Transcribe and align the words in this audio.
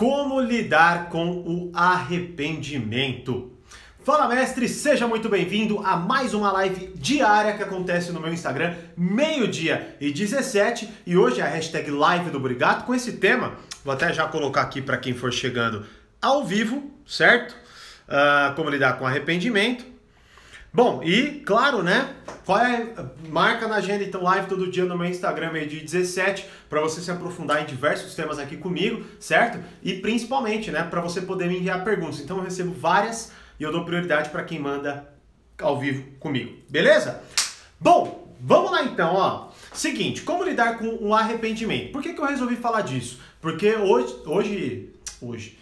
Como 0.00 0.40
lidar 0.40 1.10
com 1.10 1.30
o 1.30 1.70
arrependimento? 1.74 3.52
Fala 4.02 4.26
mestre, 4.26 4.66
seja 4.66 5.06
muito 5.06 5.28
bem-vindo 5.28 5.78
a 5.80 5.94
mais 5.94 6.32
uma 6.32 6.50
live 6.52 6.90
diária 6.96 7.52
que 7.52 7.62
acontece 7.62 8.10
no 8.10 8.18
meu 8.18 8.32
Instagram, 8.32 8.76
meio-dia 8.96 9.98
e 10.00 10.10
17, 10.10 10.88
e 11.06 11.18
hoje 11.18 11.42
é 11.42 11.44
a 11.44 11.48
hashtag 11.48 11.90
live 11.90 12.30
do 12.30 12.40
Brigato 12.40 12.86
com 12.86 12.94
esse 12.94 13.18
tema, 13.18 13.56
vou 13.84 13.92
até 13.92 14.10
já 14.10 14.26
colocar 14.26 14.62
aqui 14.62 14.80
para 14.80 14.96
quem 14.96 15.12
for 15.12 15.30
chegando 15.34 15.84
ao 16.18 16.46
vivo, 16.46 16.90
certo? 17.06 17.54
Uh, 18.08 18.54
como 18.56 18.70
lidar 18.70 18.98
com 18.98 19.06
arrependimento. 19.06 19.84
Bom, 20.72 21.02
e 21.02 21.40
claro, 21.40 21.82
né? 21.82 22.14
Qual 22.46 22.58
é? 22.58 22.94
Marca 23.28 23.66
na 23.66 23.76
agenda 23.76 24.04
então 24.04 24.22
live 24.22 24.46
todo 24.46 24.70
dia 24.70 24.84
no 24.84 24.96
meu 24.96 25.08
Instagram, 25.08 25.50
meio 25.50 25.68
dia 25.68 25.80
17, 25.80 26.46
para 26.68 26.80
você 26.80 27.00
se 27.00 27.10
aprofundar 27.10 27.60
em 27.60 27.66
diversos 27.66 28.14
temas 28.14 28.38
aqui 28.38 28.56
comigo, 28.56 29.04
certo? 29.18 29.58
E 29.82 29.94
principalmente, 29.94 30.70
né, 30.70 30.84
para 30.84 31.00
você 31.00 31.22
poder 31.22 31.48
me 31.48 31.58
enviar 31.58 31.82
perguntas. 31.82 32.20
Então 32.20 32.36
eu 32.36 32.44
recebo 32.44 32.72
várias 32.72 33.32
e 33.58 33.64
eu 33.64 33.72
dou 33.72 33.84
prioridade 33.84 34.30
para 34.30 34.44
quem 34.44 34.60
manda 34.60 35.12
ao 35.60 35.78
vivo 35.78 36.04
comigo. 36.20 36.56
Beleza? 36.68 37.20
Bom, 37.80 38.32
vamos 38.40 38.70
lá 38.70 38.84
então, 38.84 39.14
ó. 39.14 39.48
Seguinte, 39.72 40.22
como 40.22 40.44
lidar 40.44 40.78
com 40.78 40.98
o 41.00 41.14
arrependimento? 41.14 41.90
Por 41.90 42.00
que, 42.00 42.14
que 42.14 42.20
eu 42.20 42.26
resolvi 42.26 42.54
falar 42.54 42.82
disso? 42.82 43.20
Porque 43.40 43.74
hoje, 43.74 44.16
hoje, 44.24 44.90
hoje, 45.20 45.58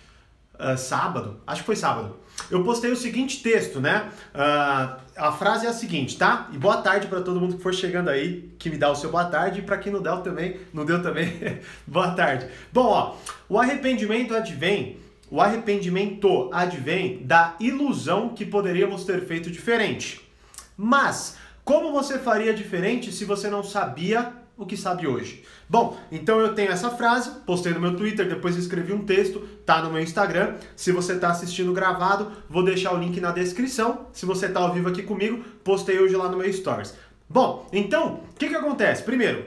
uh, 0.54 0.76
sábado, 0.76 1.40
acho 1.46 1.62
que 1.62 1.66
foi 1.66 1.76
sábado, 1.76 2.16
eu 2.50 2.62
postei 2.64 2.90
o 2.90 2.96
seguinte 2.96 3.42
texto, 3.42 3.80
né? 3.80 4.10
Uh, 4.34 5.00
a 5.16 5.32
frase 5.32 5.66
é 5.66 5.68
a 5.68 5.72
seguinte, 5.72 6.16
tá? 6.16 6.48
E 6.52 6.56
boa 6.56 6.78
tarde 6.78 7.06
para 7.06 7.20
todo 7.20 7.40
mundo 7.40 7.56
que 7.56 7.62
for 7.62 7.74
chegando 7.74 8.08
aí, 8.08 8.50
que 8.58 8.70
me 8.70 8.78
dá 8.78 8.90
o 8.90 8.94
seu 8.94 9.10
boa 9.10 9.24
tarde, 9.24 9.60
e 9.60 9.62
para 9.62 9.76
quem 9.78 9.92
não 9.92 10.00
deu 10.00 10.18
também, 10.18 10.58
não 10.72 10.84
deu 10.84 11.02
também, 11.02 11.60
boa 11.86 12.12
tarde. 12.12 12.46
Bom, 12.72 12.86
ó, 12.86 13.16
o 13.48 13.58
arrependimento 13.58 14.34
advém, 14.34 14.98
o 15.30 15.40
arrependimento 15.40 16.48
advém 16.52 17.18
da 17.24 17.54
ilusão 17.60 18.30
que 18.30 18.46
poderíamos 18.46 19.04
ter 19.04 19.26
feito 19.26 19.50
diferente. 19.50 20.20
Mas 20.76 21.36
como 21.64 21.92
você 21.92 22.18
faria 22.18 22.54
diferente 22.54 23.12
se 23.12 23.26
você 23.26 23.50
não 23.50 23.62
sabia 23.62 24.32
o 24.58 24.66
que 24.66 24.76
sabe 24.76 25.06
hoje. 25.06 25.44
Bom, 25.68 25.96
então 26.10 26.40
eu 26.40 26.52
tenho 26.52 26.72
essa 26.72 26.90
frase, 26.90 27.30
postei 27.46 27.72
no 27.72 27.80
meu 27.80 27.96
Twitter, 27.96 28.28
depois 28.28 28.56
escrevi 28.56 28.92
um 28.92 29.04
texto, 29.04 29.38
tá 29.64 29.80
no 29.80 29.90
meu 29.90 30.02
Instagram. 30.02 30.56
Se 30.74 30.90
você 30.90 31.12
está 31.12 31.28
assistindo 31.30 31.72
gravado, 31.72 32.32
vou 32.50 32.64
deixar 32.64 32.92
o 32.92 32.98
link 32.98 33.20
na 33.20 33.30
descrição. 33.30 34.06
Se 34.12 34.26
você 34.26 34.46
está 34.46 34.60
ao 34.60 34.74
vivo 34.74 34.88
aqui 34.88 35.04
comigo, 35.04 35.44
postei 35.62 36.00
hoje 36.00 36.16
lá 36.16 36.28
no 36.28 36.36
meu 36.36 36.52
Stories. 36.52 36.94
Bom, 37.30 37.68
então, 37.72 38.24
o 38.30 38.34
que, 38.36 38.48
que 38.48 38.56
acontece? 38.56 39.04
Primeiro, 39.04 39.44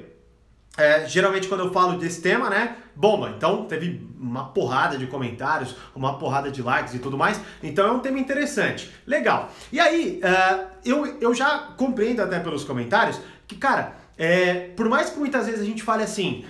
é, 0.78 1.06
geralmente 1.06 1.50
quando 1.50 1.66
eu 1.66 1.74
falo 1.74 1.98
desse 2.00 2.22
tema, 2.22 2.50
né? 2.50 2.78
Bomba. 2.96 3.34
Então 3.36 3.66
teve 3.66 4.08
uma 4.18 4.46
porrada 4.46 4.98
de 4.98 5.08
comentários, 5.08 5.76
uma 5.94 6.18
porrada 6.18 6.50
de 6.50 6.62
likes 6.62 6.94
e 6.94 7.00
tudo 7.00 7.18
mais. 7.18 7.42
Então 7.62 7.86
é 7.86 7.92
um 7.92 8.00
tema 8.00 8.18
interessante. 8.18 8.90
Legal. 9.06 9.52
E 9.74 9.80
aí, 9.80 10.22
uh, 10.24 10.68
eu, 10.86 11.06
eu 11.20 11.34
já 11.34 11.74
compreendo 11.76 12.22
até 12.22 12.40
pelos 12.40 12.64
comentários 12.64 13.20
que, 13.46 13.58
cara, 13.58 14.01
é, 14.24 14.68
por 14.76 14.88
mais 14.88 15.10
que 15.10 15.18
muitas 15.18 15.48
vezes 15.48 15.62
a 15.62 15.66
gente 15.66 15.82
fale 15.82 16.04
assim, 16.04 16.46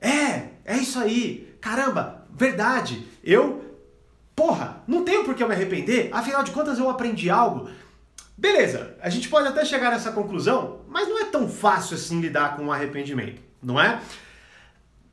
é, 0.00 0.48
é 0.64 0.76
isso 0.76 0.98
aí, 0.98 1.56
caramba, 1.60 2.26
verdade, 2.28 3.06
eu, 3.22 3.76
porra, 4.34 4.82
não 4.88 5.04
tenho 5.04 5.24
por 5.24 5.32
que 5.36 5.44
eu 5.44 5.48
me 5.48 5.54
arrepender, 5.54 6.10
afinal 6.12 6.42
de 6.42 6.50
contas 6.50 6.80
eu 6.80 6.90
aprendi 6.90 7.30
algo. 7.30 7.70
Beleza, 8.36 8.96
a 9.00 9.08
gente 9.08 9.28
pode 9.28 9.46
até 9.46 9.64
chegar 9.64 9.92
nessa 9.92 10.10
conclusão, 10.10 10.80
mas 10.88 11.06
não 11.08 11.20
é 11.20 11.26
tão 11.26 11.48
fácil 11.48 11.94
assim 11.94 12.20
lidar 12.20 12.56
com 12.56 12.66
o 12.66 12.72
arrependimento, 12.72 13.40
não 13.62 13.80
é? 13.80 14.00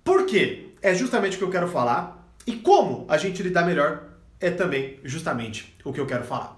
Por 0.03 0.25
quê? 0.25 0.71
É 0.81 0.95
justamente 0.95 1.35
o 1.35 1.37
que 1.37 1.43
eu 1.43 1.51
quero 1.51 1.67
falar. 1.67 2.33
E 2.47 2.53
como 2.53 3.05
a 3.07 3.15
gente 3.15 3.43
lidar 3.43 3.63
melhor 3.63 4.05
é 4.39 4.49
também 4.49 4.99
justamente 5.03 5.77
o 5.85 5.93
que 5.93 5.99
eu 5.99 6.07
quero 6.07 6.23
falar. 6.23 6.57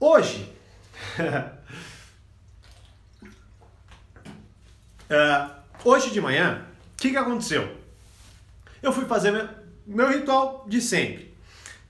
Hoje, 0.00 0.50
Uh, 5.08 5.50
hoje 5.84 6.10
de 6.10 6.20
manhã, 6.20 6.64
o 6.94 6.96
que, 6.96 7.10
que 7.10 7.16
aconteceu? 7.16 7.76
Eu 8.82 8.92
fui 8.92 9.04
fazer 9.04 9.30
meu, 9.30 9.48
meu 9.86 10.08
ritual 10.08 10.64
de 10.68 10.80
sempre. 10.80 11.34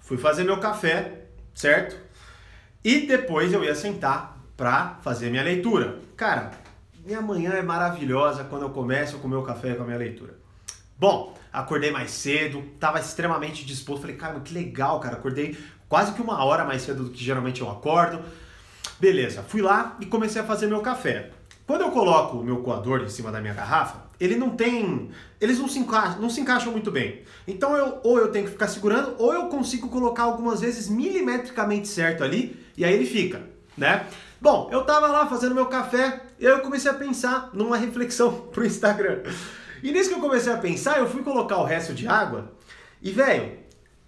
Fui 0.01 0.19
fazer 0.19 0.45
meu 0.45 0.61
café, 0.61 1.27
certo? 1.55 1.97
E 2.85 3.07
depois 3.07 3.53
eu 3.53 3.65
ia 3.65 3.75
sentar 3.75 4.39
para 4.57 4.99
fazer 5.03 5.31
minha 5.31 5.43
leitura. 5.43 5.99
Cara, 6.17 6.53
minha 7.05 7.21
manhã 7.21 7.53
é 7.53 7.63
maravilhosa 7.63 8.45
quando 8.45 8.63
eu 8.63 8.71
começo 8.71 9.19
com 9.19 9.27
o 9.27 9.31
meu 9.31 9.43
café 9.43 9.75
com 9.75 9.83
a 9.83 9.87
minha 9.87 9.99
leitura. 9.99 10.35
Bom, 10.99 11.37
acordei 11.53 11.91
mais 11.91 12.11
cedo, 12.11 12.61
estava 12.75 13.01
extremamente 13.01 13.65
disposto. 13.65 14.03
Falei, 14.03 14.17
cara, 14.17 14.41
que 14.41 14.53
legal, 14.53 15.01
cara. 15.01 15.17
Acordei 15.17 15.57
quase 15.89 16.13
que 16.13 16.23
uma 16.23 16.45
hora 16.45 16.65
mais 16.65 16.83
cedo 16.83 17.05
do 17.05 17.11
que 17.11 17.23
geralmente 17.23 17.61
eu 17.61 17.71
acordo. 17.71 18.23
Beleza, 18.99 19.43
fui 19.43 19.61
lá 19.63 19.97
e 20.01 20.07
comecei 20.07 20.41
a 20.41 20.45
fazer 20.45 20.67
meu 20.67 20.81
café. 20.81 21.31
Quando 21.67 21.81
eu 21.81 21.91
coloco 21.91 22.37
o 22.37 22.45
meu 22.45 22.59
coador 22.59 23.03
em 23.03 23.09
cima 23.09 23.33
da 23.33 23.41
minha 23.41 23.53
garrafa, 23.53 24.07
ele 24.21 24.37
não 24.37 24.51
tem. 24.51 25.11
Eles 25.41 25.59
não 25.59 25.69
se, 25.69 25.81
encaixam, 25.81 26.21
não 26.21 26.31
se 26.31 26.41
encaixam 26.41 26.71
muito 26.71 26.93
bem. 26.93 27.23
Então 27.47 27.77
eu, 27.77 27.99
ou 28.05 28.19
eu 28.19 28.31
tenho 28.31 28.45
que 28.45 28.53
ficar 28.53 28.69
segurando, 28.69 29.17
ou 29.19 29.35
eu 29.35 29.47
consigo 29.49 29.89
colocar 29.89 30.23
algumas 30.23 30.61
vezes 30.61 30.89
milimetricamente 30.89 31.89
certo 31.89 32.23
ali, 32.23 32.65
e 32.77 32.85
aí 32.85 32.95
ele 32.95 33.05
fica, 33.05 33.43
né? 33.77 34.07
Bom, 34.41 34.69
eu 34.71 34.85
tava 34.85 35.09
lá 35.09 35.27
fazendo 35.27 35.55
meu 35.55 35.67
café, 35.67 36.23
e 36.39 36.47
aí 36.47 36.53
eu 36.53 36.61
comecei 36.61 36.91
a 36.91 36.95
pensar 36.95 37.51
numa 37.53 37.77
reflexão 37.77 38.33
pro 38.53 38.65
Instagram. 38.65 39.23
E 39.83 39.91
nisso 39.91 40.09
que 40.09 40.15
eu 40.15 40.21
comecei 40.21 40.53
a 40.53 40.59
pensar, 40.59 40.99
eu 40.99 41.09
fui 41.09 41.23
colocar 41.23 41.59
o 41.59 41.65
resto 41.65 41.93
de 41.93 42.07
água, 42.07 42.53
e 43.03 43.11
velho, 43.11 43.59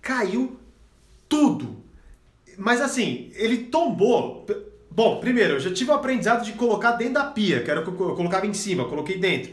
caiu 0.00 0.58
tudo. 1.28 1.76
Mas 2.56 2.80
assim, 2.80 3.30
ele 3.34 3.64
tombou 3.64 4.46
Bom, 4.98 5.20
primeiro, 5.20 5.54
eu 5.54 5.60
já 5.60 5.72
tive 5.72 5.92
o 5.92 5.94
aprendizado 5.94 6.44
de 6.44 6.54
colocar 6.54 6.90
dentro 6.90 7.14
da 7.14 7.26
pia, 7.26 7.62
que 7.62 7.70
era 7.70 7.78
o 7.78 7.84
que 7.84 7.90
eu 7.90 8.16
colocava 8.16 8.48
em 8.48 8.52
cima, 8.52 8.84
coloquei 8.86 9.16
dentro. 9.16 9.52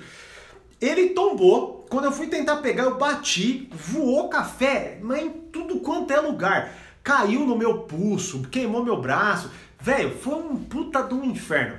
Ele 0.82 1.10
tombou, 1.10 1.86
quando 1.88 2.06
eu 2.06 2.12
fui 2.12 2.26
tentar 2.26 2.56
pegar, 2.64 2.86
eu 2.86 2.98
bati, 2.98 3.70
voou 3.72 4.28
café, 4.28 4.98
mas 5.04 5.22
em 5.22 5.30
tudo 5.30 5.82
quanto 5.82 6.12
é 6.12 6.20
lugar. 6.20 6.74
Caiu 7.04 7.42
no 7.42 7.56
meu 7.56 7.82
pulso, 7.82 8.42
queimou 8.50 8.84
meu 8.84 9.00
braço. 9.00 9.52
Velho, 9.80 10.18
foi 10.18 10.34
um 10.34 10.56
puta 10.56 11.04
do 11.04 11.24
inferno. 11.24 11.76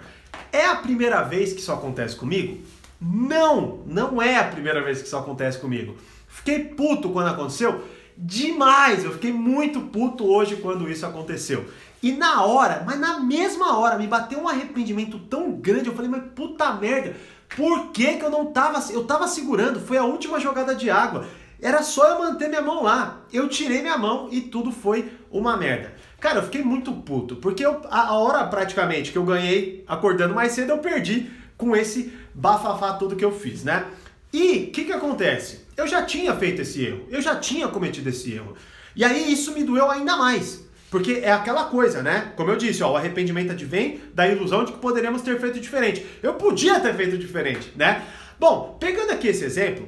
É 0.53 0.65
a 0.67 0.77
primeira 0.77 1.23
vez 1.23 1.53
que 1.53 1.59
isso 1.59 1.73
acontece 1.73 2.15
comigo? 2.15 2.63
Não, 3.01 3.81
não 3.85 4.23
é 4.23 4.37
a 4.37 4.45
primeira 4.45 4.81
vez 4.81 5.01
que 5.01 5.09
isso 5.09 5.17
acontece 5.17 5.59
comigo. 5.59 5.97
Fiquei 6.29 6.67
puto 6.67 7.11
quando 7.11 7.31
aconteceu? 7.31 7.83
Demais! 8.17 9.05
Eu 9.05 9.13
fiquei 9.13 9.33
muito 9.33 9.81
puto 9.81 10.25
hoje 10.25 10.57
quando 10.57 10.89
isso 10.89 11.05
aconteceu. 11.05 11.67
E 12.07 12.13
na 12.13 12.45
hora, 12.45 12.85
mas 12.87 13.01
na 13.01 13.19
mesma 13.19 13.77
hora, 13.77 13.99
me 13.99 14.07
bateu 14.07 14.39
um 14.39 14.47
arrependimento 14.47 15.19
tão 15.19 15.51
grande. 15.51 15.89
Eu 15.89 15.95
falei, 15.97 16.09
mas 16.09 16.23
puta 16.37 16.73
merda, 16.75 17.17
por 17.57 17.91
que, 17.91 18.15
que 18.15 18.25
eu 18.25 18.31
não 18.31 18.53
tava. 18.53 18.81
Eu 18.93 19.03
tava 19.03 19.27
segurando, 19.27 19.81
foi 19.81 19.99
a 19.99 20.05
última 20.05 20.39
jogada 20.39 20.73
de 20.73 20.89
água. 20.89 21.27
Era 21.61 21.83
só 21.83 22.07
eu 22.11 22.21
manter 22.21 22.49
minha 22.49 22.63
mão 22.63 22.85
lá. 22.85 23.23
Eu 23.33 23.49
tirei 23.49 23.81
minha 23.81 23.99
mão 23.99 24.29
e 24.31 24.41
tudo 24.41 24.71
foi 24.71 25.11
uma 25.33 25.57
merda. 25.57 25.95
Cara, 26.21 26.39
eu 26.39 26.45
fiquei 26.45 26.63
muito 26.63 26.93
puto, 26.93 27.35
porque 27.35 27.67
eu, 27.67 27.83
a, 27.91 28.11
a 28.11 28.13
hora 28.13 28.47
praticamente 28.47 29.11
que 29.11 29.19
eu 29.19 29.25
ganhei 29.25 29.83
acordando 29.89 30.33
mais 30.33 30.53
cedo, 30.53 30.71
eu 30.71 30.79
perdi 30.79 31.29
com 31.57 31.75
esse 31.75 32.13
bafafá 32.33 32.93
todo 32.93 33.17
que 33.17 33.25
eu 33.25 33.33
fiz, 33.33 33.65
né? 33.65 33.85
E 34.33 34.69
o 34.69 34.71
que, 34.71 34.85
que 34.85 34.93
acontece? 34.93 35.67
Eu 35.77 35.89
já 35.89 36.03
tinha 36.03 36.33
feito 36.37 36.63
esse 36.63 36.85
erro, 36.85 37.05
eu 37.11 37.21
já 37.21 37.35
tinha 37.35 37.67
cometido 37.67 38.09
esse 38.09 38.33
erro. 38.33 38.55
E 38.95 39.05
aí 39.05 39.33
isso 39.33 39.53
me 39.53 39.65
doeu 39.65 39.91
ainda 39.91 40.17
mais. 40.17 40.66
Porque 40.97 41.21
é 41.23 41.31
aquela 41.31 41.65
coisa, 41.65 42.03
né? 42.03 42.33
Como 42.37 42.51
eu 42.51 42.57
disse, 42.57 42.83
ó, 42.83 42.93
o 42.93 42.97
arrependimento 42.97 43.51
advém 43.53 44.01
da 44.15 44.27
ilusão 44.27 44.65
de 44.65 44.73
que 44.73 44.79
poderíamos 44.79 45.21
ter 45.21 45.39
feito 45.39 45.61
diferente. 45.61 46.07
Eu 46.23 46.33
podia 46.33 46.81
ter 46.81 46.95
feito 46.95 47.19
diferente, 47.19 47.71
né? 47.77 48.03
Bom, 48.41 48.79
pegando 48.81 49.11
aqui 49.11 49.29
esse 49.29 49.45
exemplo, 49.45 49.87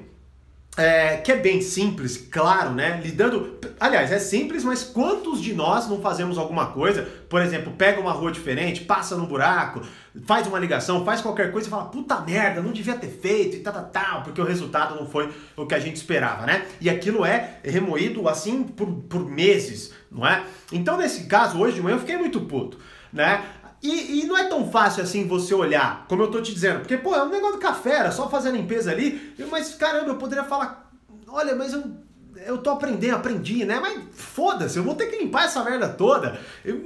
é, 0.78 1.16
que 1.16 1.32
é 1.32 1.36
bem 1.36 1.60
simples, 1.60 2.16
claro, 2.30 2.70
né? 2.70 3.00
Lidando. 3.02 3.58
Aliás, 3.80 4.12
é 4.12 4.18
simples, 4.20 4.62
mas 4.62 4.84
quantos 4.84 5.42
de 5.42 5.52
nós 5.52 5.88
não 5.88 6.00
fazemos 6.00 6.38
alguma 6.38 6.66
coisa? 6.66 7.02
Por 7.28 7.42
exemplo, 7.42 7.72
pega 7.76 8.00
uma 8.00 8.12
rua 8.12 8.30
diferente, 8.30 8.84
passa 8.84 9.16
no 9.16 9.26
buraco, 9.26 9.82
faz 10.24 10.46
uma 10.46 10.56
ligação, 10.56 11.04
faz 11.04 11.20
qualquer 11.20 11.50
coisa 11.50 11.66
e 11.66 11.70
fala, 11.70 11.86
puta 11.86 12.20
merda, 12.20 12.62
não 12.62 12.70
devia 12.70 12.94
ter 12.94 13.08
feito 13.08 13.56
e 13.56 13.60
tal, 13.60 13.72
tal, 13.72 13.86
tal, 13.86 14.22
porque 14.22 14.40
o 14.40 14.44
resultado 14.44 14.94
não 14.94 15.04
foi 15.04 15.28
o 15.56 15.66
que 15.66 15.74
a 15.74 15.80
gente 15.80 15.96
esperava, 15.96 16.46
né? 16.46 16.64
E 16.80 16.88
aquilo 16.88 17.24
é 17.24 17.58
remoído 17.64 18.28
assim 18.28 18.62
por, 18.62 18.86
por 18.86 19.28
meses, 19.28 19.92
não 20.08 20.24
é? 20.24 20.44
Então, 20.70 20.96
nesse 20.96 21.24
caso, 21.26 21.58
hoje 21.58 21.74
de 21.74 21.82
manhã 21.82 21.96
eu 21.96 22.00
fiquei 22.00 22.16
muito 22.16 22.40
puto, 22.42 22.78
né? 23.12 23.42
E, 23.82 24.20
e, 24.20 24.26
não 24.26 24.36
é 24.36 24.44
tão 24.44 24.68
fácil 24.70 25.02
assim 25.02 25.26
você 25.26 25.54
olhar, 25.54 26.04
como 26.08 26.22
eu 26.22 26.30
tô 26.30 26.42
te 26.42 26.52
dizendo, 26.52 26.80
porque, 26.80 26.96
pô, 26.96 27.14
é 27.14 27.22
um 27.22 27.28
negócio 27.28 27.56
do 27.56 27.62
café, 27.62 27.98
era 27.98 28.10
só 28.10 28.28
fazer 28.28 28.48
a 28.48 28.52
limpeza 28.52 28.90
ali, 28.90 29.34
mas 29.50 29.74
caramba, 29.74 30.10
eu 30.10 30.16
poderia 30.16 30.44
falar, 30.44 30.90
olha, 31.28 31.54
mas 31.54 31.72
eu, 31.72 31.84
eu 32.44 32.58
tô 32.58 32.70
aprendendo, 32.70 33.14
aprendi, 33.14 33.64
né? 33.64 33.78
Mas 33.80 34.02
foda-se, 34.12 34.76
eu 34.76 34.82
vou 34.82 34.94
ter 34.94 35.06
que 35.06 35.22
limpar 35.22 35.44
essa 35.44 35.62
merda 35.62 35.88
toda. 35.88 36.40
Eu, 36.64 36.82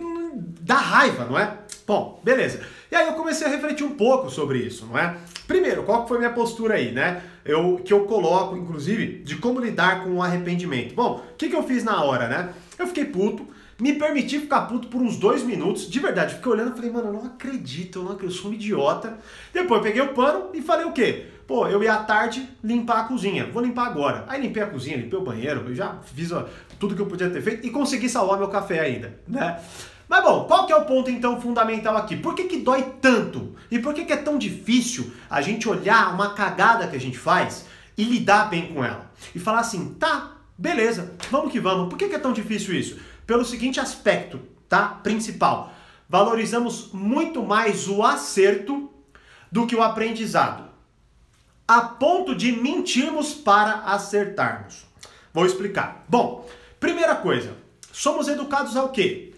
dá 0.61 0.77
raiva, 0.77 1.25
não 1.25 1.39
é? 1.39 1.59
Bom, 1.87 2.21
beleza. 2.23 2.61
E 2.91 2.95
aí 2.95 3.07
eu 3.09 3.15
comecei 3.15 3.47
a 3.47 3.51
refletir 3.51 3.85
um 3.85 3.95
pouco 3.95 4.31
sobre 4.31 4.59
isso, 4.59 4.87
não 4.87 4.99
é? 4.99 5.17
Primeiro, 5.47 5.83
qual 5.83 6.07
foi 6.07 6.19
minha 6.19 6.33
postura 6.33 6.75
aí, 6.75 6.93
né? 6.93 7.23
Eu, 7.45 7.81
que 7.85 7.93
eu 7.93 8.05
coloco, 8.05 8.57
inclusive, 8.57 9.23
de 9.23 9.37
como 9.37 9.61
lidar 9.61 10.05
com 10.05 10.17
o 10.17 10.23
arrependimento. 10.23 10.95
Bom, 10.95 11.25
o 11.33 11.37
que, 11.37 11.49
que 11.49 11.57
eu 11.57 11.63
fiz 11.63 11.83
na 11.83 12.03
hora, 12.05 12.29
né? 12.29 12.53
Eu 12.79 12.87
fiquei 12.87 13.05
puto, 13.05 13.47
me 13.83 13.95
permiti 13.95 14.39
ficar 14.39 14.61
puto 14.61 14.87
por 14.87 15.03
uns 15.03 15.17
dois 15.17 15.43
minutos, 15.43 15.91
de 15.91 15.99
verdade, 15.99 16.37
fiquei 16.37 16.53
olhando 16.53 16.71
e 16.71 16.77
falei, 16.77 16.89
mano, 16.89 17.09
eu 17.09 17.13
não 17.15 17.25
acredito, 17.25 17.99
eu, 17.99 18.05
não 18.05 18.17
eu 18.17 18.31
sou 18.31 18.53
um 18.53 18.55
idiota. 18.55 19.19
Depois 19.53 19.83
peguei 19.83 20.01
o 20.01 20.15
pano 20.15 20.51
e 20.55 20.63
falei 20.63 20.87
o 20.87 20.93
quê? 20.93 21.27
Pô, 21.49 21.67
eu 21.67 21.83
ia 21.83 21.95
à 21.95 22.05
tarde 22.05 22.49
limpar 22.63 23.01
a 23.01 23.05
cozinha, 23.05 23.51
vou 23.53 23.61
limpar 23.61 23.89
agora. 23.89 24.25
Aí 24.29 24.41
limpei 24.41 24.63
a 24.63 24.69
cozinha, 24.69 24.97
limpei 24.97 25.19
o 25.19 25.23
banheiro, 25.23 25.65
eu 25.67 25.75
já 25.75 25.99
fiz 26.15 26.31
tudo 26.79 26.95
que 26.95 27.03
eu 27.03 27.07
podia 27.07 27.29
ter 27.29 27.43
feito 27.43 27.67
e 27.67 27.71
consegui 27.71 28.09
salvar 28.09 28.39
meu 28.39 28.47
café 28.47 28.79
ainda, 28.79 29.19
né? 29.27 29.61
Mas 30.09 30.23
bom, 30.23 30.45
qual 30.45 30.65
que 30.65 30.73
é 30.73 30.77
o 30.77 30.85
ponto 30.85 31.11
então 31.11 31.41
fundamental 31.41 31.97
aqui? 31.97 32.17
Por 32.17 32.37
que, 32.37 32.45
que 32.45 32.59
dói 32.59 32.85
tanto? 33.01 33.57
E 33.69 33.81
por 33.81 33.93
que, 33.93 34.05
que 34.05 34.13
é 34.13 34.17
tão 34.17 34.39
difícil 34.39 35.13
a 35.29 35.43
gente 35.43 35.69
olhar 35.69 36.15
uma 36.15 36.35
cagada 36.35 36.87
que 36.87 36.95
a 36.95 37.01
gente 37.01 37.19
faz 37.19 37.67
e 37.99 38.05
lidar 38.05 38.49
bem 38.49 38.73
com 38.73 38.85
ela? 38.85 39.11
E 39.35 39.41
falar 39.41 39.59
assim, 39.59 39.95
tá, 39.95 40.37
beleza, 40.57 41.15
vamos 41.33 41.51
que 41.51 41.59
vamos. 41.59 41.89
Por 41.89 41.99
que, 41.99 42.09
que 42.09 42.15
é 42.15 42.19
tão 42.21 42.33
difícil 42.33 42.75
isso? 42.75 43.12
Pelo 43.27 43.45
seguinte 43.45 43.81
aspecto, 43.81 44.41
tá? 44.69 44.89
Principal. 44.89 45.73
Valorizamos 46.09 46.91
muito 46.93 47.43
mais 47.43 47.89
o 47.89 48.03
acerto 48.03 48.91
do 49.51 49.67
que 49.67 49.77
o 49.77 49.83
aprendizado. 49.83 50.71
A 51.67 51.81
ponto 51.81 52.35
de 52.35 52.53
mentirmos 52.53 53.33
para 53.33 53.85
acertarmos. 53.85 54.85
Vou 55.33 55.47
explicar. 55.47 56.05
Bom, 56.09 56.49
primeira 56.79 57.15
coisa, 57.15 57.57
somos 57.93 58.29
educados 58.29 58.77
ao 58.77 58.91
quê? 58.91 59.33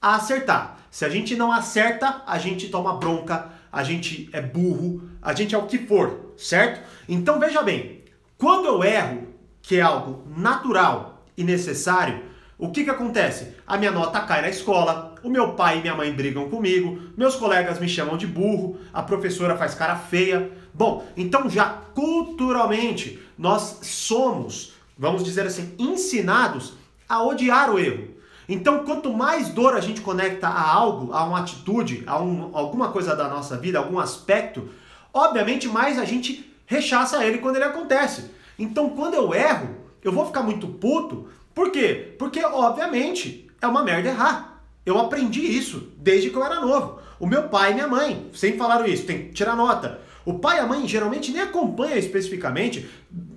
a 0.00 0.16
acertar. 0.16 0.78
Se 0.90 1.04
a 1.04 1.08
gente 1.08 1.36
não 1.36 1.52
acerta, 1.52 2.22
a 2.26 2.38
gente 2.38 2.68
toma 2.68 2.96
bronca, 2.96 3.50
a 3.70 3.84
gente 3.84 4.28
é 4.32 4.40
burro, 4.40 5.08
a 5.20 5.32
gente 5.34 5.54
é 5.54 5.58
o 5.58 5.66
que 5.66 5.78
for, 5.78 6.32
certo? 6.36 6.80
Então 7.08 7.38
veja 7.38 7.62
bem, 7.62 8.02
quando 8.36 8.66
eu 8.66 8.82
erro, 8.82 9.28
que 9.62 9.76
é 9.76 9.82
algo 9.82 10.24
natural 10.36 11.24
e 11.36 11.44
necessário, 11.44 12.24
o 12.60 12.70
que, 12.70 12.84
que 12.84 12.90
acontece? 12.90 13.54
A 13.66 13.78
minha 13.78 13.90
nota 13.90 14.20
cai 14.20 14.42
na 14.42 14.50
escola, 14.50 15.14
o 15.22 15.30
meu 15.30 15.54
pai 15.54 15.78
e 15.78 15.80
minha 15.80 15.94
mãe 15.94 16.12
brigam 16.12 16.50
comigo, 16.50 17.00
meus 17.16 17.34
colegas 17.34 17.80
me 17.80 17.88
chamam 17.88 18.18
de 18.18 18.26
burro, 18.26 18.78
a 18.92 19.02
professora 19.02 19.56
faz 19.56 19.74
cara 19.74 19.96
feia. 19.96 20.52
Bom, 20.74 21.06
então 21.16 21.48
já 21.48 21.64
culturalmente 21.94 23.18
nós 23.38 23.78
somos, 23.82 24.74
vamos 24.98 25.24
dizer 25.24 25.46
assim, 25.46 25.74
ensinados 25.78 26.74
a 27.08 27.22
odiar 27.22 27.70
o 27.70 27.78
erro. 27.78 28.08
Então, 28.46 28.84
quanto 28.84 29.12
mais 29.14 29.48
dor 29.48 29.74
a 29.74 29.80
gente 29.80 30.02
conecta 30.02 30.48
a 30.48 30.70
algo, 30.70 31.14
a 31.14 31.24
uma 31.24 31.38
atitude, 31.38 32.02
a 32.06 32.20
um, 32.20 32.50
alguma 32.52 32.88
coisa 32.88 33.16
da 33.16 33.26
nossa 33.26 33.56
vida, 33.56 33.78
algum 33.78 33.98
aspecto, 33.98 34.68
obviamente 35.14 35.66
mais 35.66 35.98
a 35.98 36.04
gente 36.04 36.52
rechaça 36.66 37.24
ele 37.24 37.38
quando 37.38 37.56
ele 37.56 37.64
acontece. 37.64 38.30
Então, 38.58 38.90
quando 38.90 39.14
eu 39.14 39.32
erro, 39.32 39.76
eu 40.02 40.12
vou 40.12 40.26
ficar 40.26 40.42
muito 40.42 40.66
puto. 40.66 41.28
Por 41.60 41.70
quê? 41.70 42.14
Porque, 42.18 42.42
obviamente, 42.42 43.46
é 43.60 43.66
uma 43.66 43.84
merda 43.84 44.08
errar. 44.08 44.62
Eu 44.86 44.98
aprendi 44.98 45.42
isso 45.42 45.92
desde 45.98 46.30
que 46.30 46.36
eu 46.36 46.42
era 46.42 46.58
novo. 46.58 46.98
O 47.18 47.26
meu 47.26 47.50
pai 47.50 47.72
e 47.72 47.74
minha 47.74 47.86
mãe 47.86 48.30
sempre 48.32 48.56
falaram 48.56 48.86
isso, 48.86 49.04
tem 49.04 49.26
que 49.26 49.34
tirar 49.34 49.54
nota. 49.54 50.00
O 50.24 50.38
pai 50.38 50.56
e 50.56 50.60
a 50.60 50.66
mãe 50.66 50.88
geralmente 50.88 51.30
nem 51.30 51.42
acompanham 51.42 51.98
especificamente, 51.98 52.88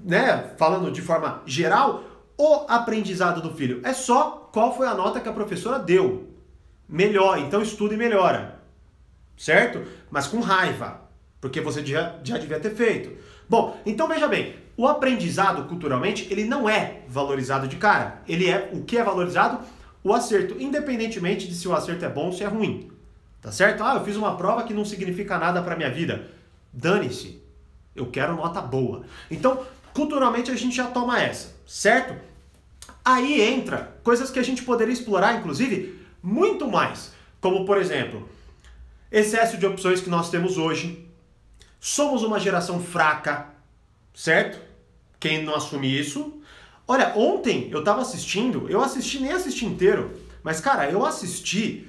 né, 0.05 0.53
falando 0.57 0.89
de 0.89 1.01
forma 1.01 1.41
geral, 1.45 2.05
o 2.37 2.63
aprendizado 2.69 3.41
do 3.41 3.53
filho. 3.53 3.81
É 3.83 3.91
só 3.91 4.49
qual 4.53 4.73
foi 4.73 4.87
a 4.87 4.95
nota 4.95 5.19
que 5.19 5.27
a 5.27 5.33
professora 5.33 5.77
deu. 5.77 6.29
Melhor, 6.87 7.39
então 7.39 7.61
estuda 7.61 7.93
e 7.93 7.97
melhora. 7.97 8.61
Certo? 9.35 9.83
Mas 10.09 10.27
com 10.27 10.39
raiva, 10.39 11.01
porque 11.43 11.59
você 11.59 11.85
já, 11.85 12.15
já 12.23 12.37
devia 12.37 12.57
ter 12.57 12.73
feito. 12.73 13.11
Bom, 13.49 13.77
então 13.85 14.07
veja 14.07 14.29
bem, 14.29 14.55
o 14.77 14.87
aprendizado 14.87 15.67
culturalmente, 15.67 16.25
ele 16.31 16.45
não 16.45 16.69
é 16.69 17.01
valorizado 17.05 17.67
de 17.67 17.75
cara. 17.75 18.21
Ele 18.25 18.49
é 18.49 18.69
o 18.71 18.85
que 18.85 18.97
é 18.97 19.03
valorizado? 19.03 19.59
O 20.01 20.13
acerto, 20.13 20.55
independentemente 20.57 21.45
de 21.45 21.53
se 21.53 21.67
o 21.67 21.75
acerto 21.75 22.05
é 22.05 22.07
bom 22.07 22.27
ou 22.27 22.31
se 22.31 22.45
é 22.45 22.47
ruim. 22.47 22.89
Tá 23.41 23.51
certo? 23.51 23.83
Ah, 23.83 23.95
eu 23.95 24.05
fiz 24.05 24.15
uma 24.15 24.37
prova 24.37 24.63
que 24.63 24.73
não 24.73 24.85
significa 24.85 25.37
nada 25.37 25.61
para 25.61 25.75
minha 25.75 25.91
vida. 25.91 26.29
Dane-se. 26.71 27.43
Eu 27.93 28.05
quero 28.05 28.37
nota 28.37 28.61
boa. 28.61 29.03
Então, 29.29 29.65
culturalmente 29.93 30.49
a 30.49 30.55
gente 30.55 30.77
já 30.77 30.87
toma 30.87 31.21
essa, 31.21 31.53
certo? 31.67 32.15
Aí 33.03 33.41
entra 33.41 33.97
coisas 34.01 34.31
que 34.31 34.39
a 34.39 34.43
gente 34.43 34.63
poderia 34.63 34.93
explorar, 34.93 35.37
inclusive, 35.37 35.99
muito 36.23 36.69
mais. 36.69 37.11
Como, 37.41 37.65
por 37.65 37.77
exemplo, 37.77 38.29
excesso 39.11 39.57
de 39.57 39.65
opções 39.65 39.99
que 39.99 40.09
nós 40.09 40.29
temos 40.29 40.57
hoje. 40.57 41.02
Somos 41.85 42.23
uma 42.23 42.39
geração 42.39 42.81
fraca, 42.81 43.47
certo? 44.15 44.57
Quem 45.19 45.43
não 45.43 45.53
assume 45.53 45.99
isso. 45.99 46.41
Olha, 46.87 47.11
ontem 47.13 47.67
eu 47.73 47.83
tava 47.83 48.01
assistindo, 48.01 48.69
eu 48.69 48.81
assisti, 48.81 49.19
nem 49.19 49.33
assisti 49.33 49.65
inteiro, 49.65 50.17
mas 50.41 50.61
cara, 50.61 50.89
eu 50.89 51.05
assisti, 51.05 51.85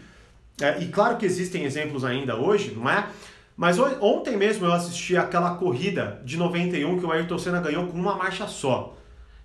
é, 0.61 0.83
e 0.83 0.89
claro 0.89 1.17
que 1.17 1.25
existem 1.25 1.63
exemplos 1.63 2.05
ainda 2.05 2.35
hoje, 2.35 2.73
não 2.73 2.91
é? 2.91 3.09
Mas 3.57 3.79
ontem 3.79 4.37
mesmo 4.37 4.67
eu 4.67 4.73
assisti 4.73 5.17
aquela 5.17 5.55
corrida 5.55 6.21
de 6.25 6.37
91 6.37 6.99
que 6.99 7.07
o 7.07 7.13
Ayrton 7.13 7.39
Senna 7.39 7.61
ganhou 7.61 7.87
com 7.87 7.97
uma 7.97 8.17
marcha 8.17 8.49
só. 8.49 8.97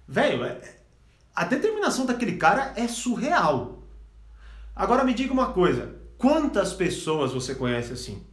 Velho, 0.07 0.43
é, 0.45 0.59
a 1.35 1.43
determinação 1.43 2.07
daquele 2.07 2.37
cara 2.37 2.73
é 2.75 2.87
surreal. 2.87 3.83
Agora 4.75 5.03
me 5.03 5.13
diga 5.13 5.31
uma 5.31 5.53
coisa: 5.53 5.93
quantas 6.17 6.73
pessoas 6.73 7.33
você 7.33 7.53
conhece 7.53 7.93
assim? 7.93 8.27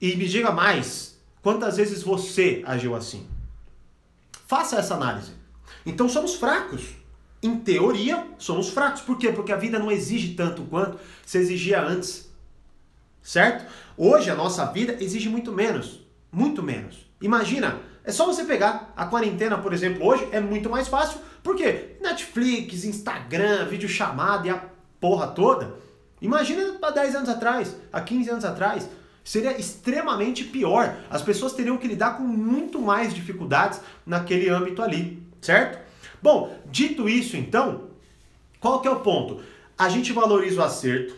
E 0.00 0.14
me 0.16 0.28
diga 0.28 0.52
mais, 0.52 1.18
quantas 1.42 1.76
vezes 1.76 2.02
você 2.02 2.62
agiu 2.64 2.94
assim? 2.94 3.26
Faça 4.46 4.76
essa 4.76 4.94
análise. 4.94 5.32
Então 5.84 6.08
somos 6.08 6.34
fracos. 6.34 6.90
Em 7.42 7.58
teoria, 7.58 8.26
somos 8.38 8.68
fracos. 8.68 9.00
Por 9.02 9.18
quê? 9.18 9.32
Porque 9.32 9.52
a 9.52 9.56
vida 9.56 9.78
não 9.78 9.90
exige 9.90 10.34
tanto 10.34 10.62
quanto 10.62 10.98
se 11.24 11.38
exigia 11.38 11.82
antes. 11.82 12.28
Certo? 13.22 13.70
Hoje 13.96 14.30
a 14.30 14.34
nossa 14.34 14.64
vida 14.66 14.96
exige 15.00 15.28
muito 15.28 15.52
menos. 15.52 16.00
Muito 16.30 16.62
menos. 16.62 17.06
Imagina, 17.20 17.80
é 18.04 18.12
só 18.12 18.24
você 18.26 18.44
pegar 18.44 18.92
a 18.96 19.06
quarentena, 19.06 19.58
por 19.58 19.72
exemplo, 19.72 20.06
hoje 20.06 20.28
é 20.32 20.40
muito 20.40 20.70
mais 20.70 20.88
fácil, 20.88 21.20
porque 21.42 21.96
Netflix, 22.00 22.84
Instagram, 22.84 23.66
videochamada 23.66 24.46
e 24.46 24.50
a 24.50 24.64
porra 25.00 25.28
toda. 25.28 25.74
Imagina 26.20 26.76
há 26.80 26.90
10 26.90 27.16
anos 27.16 27.28
atrás, 27.28 27.76
há 27.92 28.00
15 28.00 28.30
anos 28.30 28.44
atrás. 28.44 28.88
Seria 29.28 29.60
extremamente 29.60 30.42
pior. 30.42 30.96
As 31.10 31.20
pessoas 31.20 31.52
teriam 31.52 31.76
que 31.76 31.86
lidar 31.86 32.16
com 32.16 32.22
muito 32.22 32.80
mais 32.80 33.12
dificuldades 33.12 33.78
naquele 34.06 34.48
âmbito 34.48 34.80
ali, 34.80 35.22
certo? 35.38 35.80
Bom, 36.22 36.58
dito 36.64 37.06
isso 37.06 37.36
então, 37.36 37.90
qual 38.58 38.80
que 38.80 38.88
é 38.88 38.90
o 38.90 39.00
ponto? 39.00 39.42
A 39.76 39.90
gente 39.90 40.14
valoriza 40.14 40.62
o 40.62 40.64
acerto, 40.64 41.14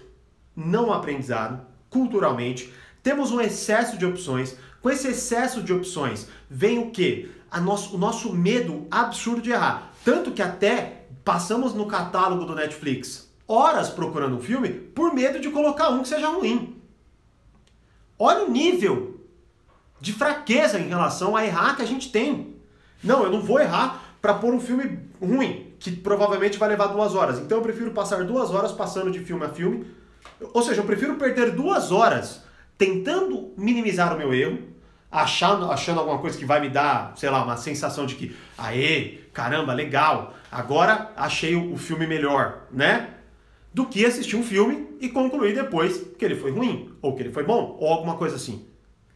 não 0.56 0.88
o 0.88 0.92
aprendizado, 0.92 1.64
culturalmente. 1.88 2.72
Temos 3.00 3.30
um 3.30 3.40
excesso 3.40 3.96
de 3.96 4.04
opções, 4.04 4.56
com 4.82 4.90
esse 4.90 5.06
excesso 5.06 5.62
de 5.62 5.72
opções, 5.72 6.26
vem 6.50 6.80
o 6.80 6.90
que? 6.90 7.30
Nosso, 7.62 7.94
o 7.94 7.98
nosso 7.98 8.34
medo 8.34 8.88
absurdo 8.90 9.40
de 9.40 9.52
errar. 9.52 9.92
Tanto 10.04 10.32
que 10.32 10.42
até 10.42 11.04
passamos 11.24 11.74
no 11.74 11.86
catálogo 11.86 12.44
do 12.44 12.56
Netflix 12.56 13.30
horas 13.46 13.88
procurando 13.88 14.36
um 14.36 14.40
filme 14.40 14.68
por 14.68 15.14
medo 15.14 15.38
de 15.38 15.48
colocar 15.50 15.90
um 15.90 16.02
que 16.02 16.08
seja 16.08 16.28
ruim. 16.28 16.79
Olha 18.22 18.44
o 18.44 18.50
nível 18.50 19.18
de 19.98 20.12
fraqueza 20.12 20.78
em 20.78 20.88
relação 20.88 21.34
a 21.34 21.42
errar 21.42 21.74
que 21.74 21.80
a 21.80 21.86
gente 21.86 22.12
tem. 22.12 22.54
Não, 23.02 23.24
eu 23.24 23.30
não 23.30 23.40
vou 23.40 23.58
errar 23.58 24.02
para 24.20 24.34
pôr 24.34 24.52
um 24.52 24.60
filme 24.60 24.98
ruim, 25.18 25.72
que 25.80 25.90
provavelmente 25.90 26.58
vai 26.58 26.68
levar 26.68 26.88
duas 26.88 27.14
horas. 27.14 27.38
Então 27.38 27.56
eu 27.56 27.62
prefiro 27.62 27.92
passar 27.92 28.22
duas 28.24 28.50
horas 28.50 28.72
passando 28.72 29.10
de 29.10 29.20
filme 29.20 29.42
a 29.46 29.48
filme. 29.48 29.86
Ou 30.52 30.62
seja, 30.62 30.82
eu 30.82 30.84
prefiro 30.84 31.14
perder 31.14 31.52
duas 31.52 31.90
horas 31.90 32.44
tentando 32.76 33.54
minimizar 33.56 34.14
o 34.14 34.18
meu 34.18 34.34
erro, 34.34 34.58
achando, 35.10 35.72
achando 35.72 36.00
alguma 36.00 36.18
coisa 36.18 36.36
que 36.36 36.44
vai 36.44 36.60
me 36.60 36.68
dar, 36.68 37.14
sei 37.16 37.30
lá, 37.30 37.42
uma 37.42 37.56
sensação 37.56 38.04
de 38.04 38.16
que, 38.16 38.36
aê, 38.58 39.20
caramba, 39.32 39.72
legal, 39.72 40.34
agora 40.52 41.10
achei 41.16 41.56
o 41.56 41.78
filme 41.78 42.06
melhor, 42.06 42.66
né? 42.70 43.14
Do 43.72 43.86
que 43.86 44.04
assistir 44.04 44.36
um 44.36 44.42
filme 44.42 44.88
e 45.00 45.08
concluir 45.08 45.54
depois 45.54 46.02
que 46.18 46.24
ele 46.24 46.34
foi 46.34 46.50
ruim, 46.50 46.90
ou 47.00 47.14
que 47.14 47.22
ele 47.22 47.32
foi 47.32 47.44
bom, 47.44 47.76
ou 47.80 47.88
alguma 47.88 48.16
coisa 48.16 48.36
assim. 48.36 48.66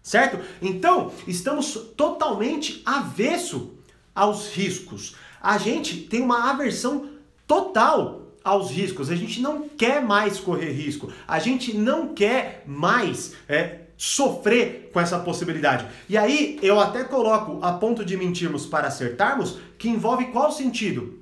Certo? 0.03 0.39
Então, 0.61 1.13
estamos 1.27 1.75
totalmente 1.97 2.83
avesso 2.85 3.75
aos 4.15 4.55
riscos. 4.55 5.17
A 5.41 5.59
gente 5.59 5.97
tem 6.03 6.21
uma 6.23 6.51
aversão 6.51 7.11
total 7.47 8.25
aos 8.45 8.71
riscos. 8.71 9.11
A 9.11 9.17
gente 9.17 9.41
não 9.41 9.69
quer 9.69 10.03
mais 10.03 10.39
correr 10.39 10.71
risco. 10.71 11.11
A 11.27 11.39
gente 11.39 11.75
não 11.75 12.15
quer 12.15 12.63
mais 12.67 13.35
é, 13.49 13.81
sofrer 13.97 14.91
com 14.93 15.01
essa 15.01 15.19
possibilidade. 15.19 15.87
E 16.09 16.17
aí 16.17 16.59
eu 16.63 16.79
até 16.79 17.03
coloco 17.05 17.59
a 17.63 17.73
ponto 17.73 18.05
de 18.05 18.17
mentirmos 18.17 18.67
para 18.67 18.89
acertarmos, 18.89 19.59
que 19.79 19.89
envolve 19.89 20.27
qual 20.27 20.53
sentido? 20.53 21.19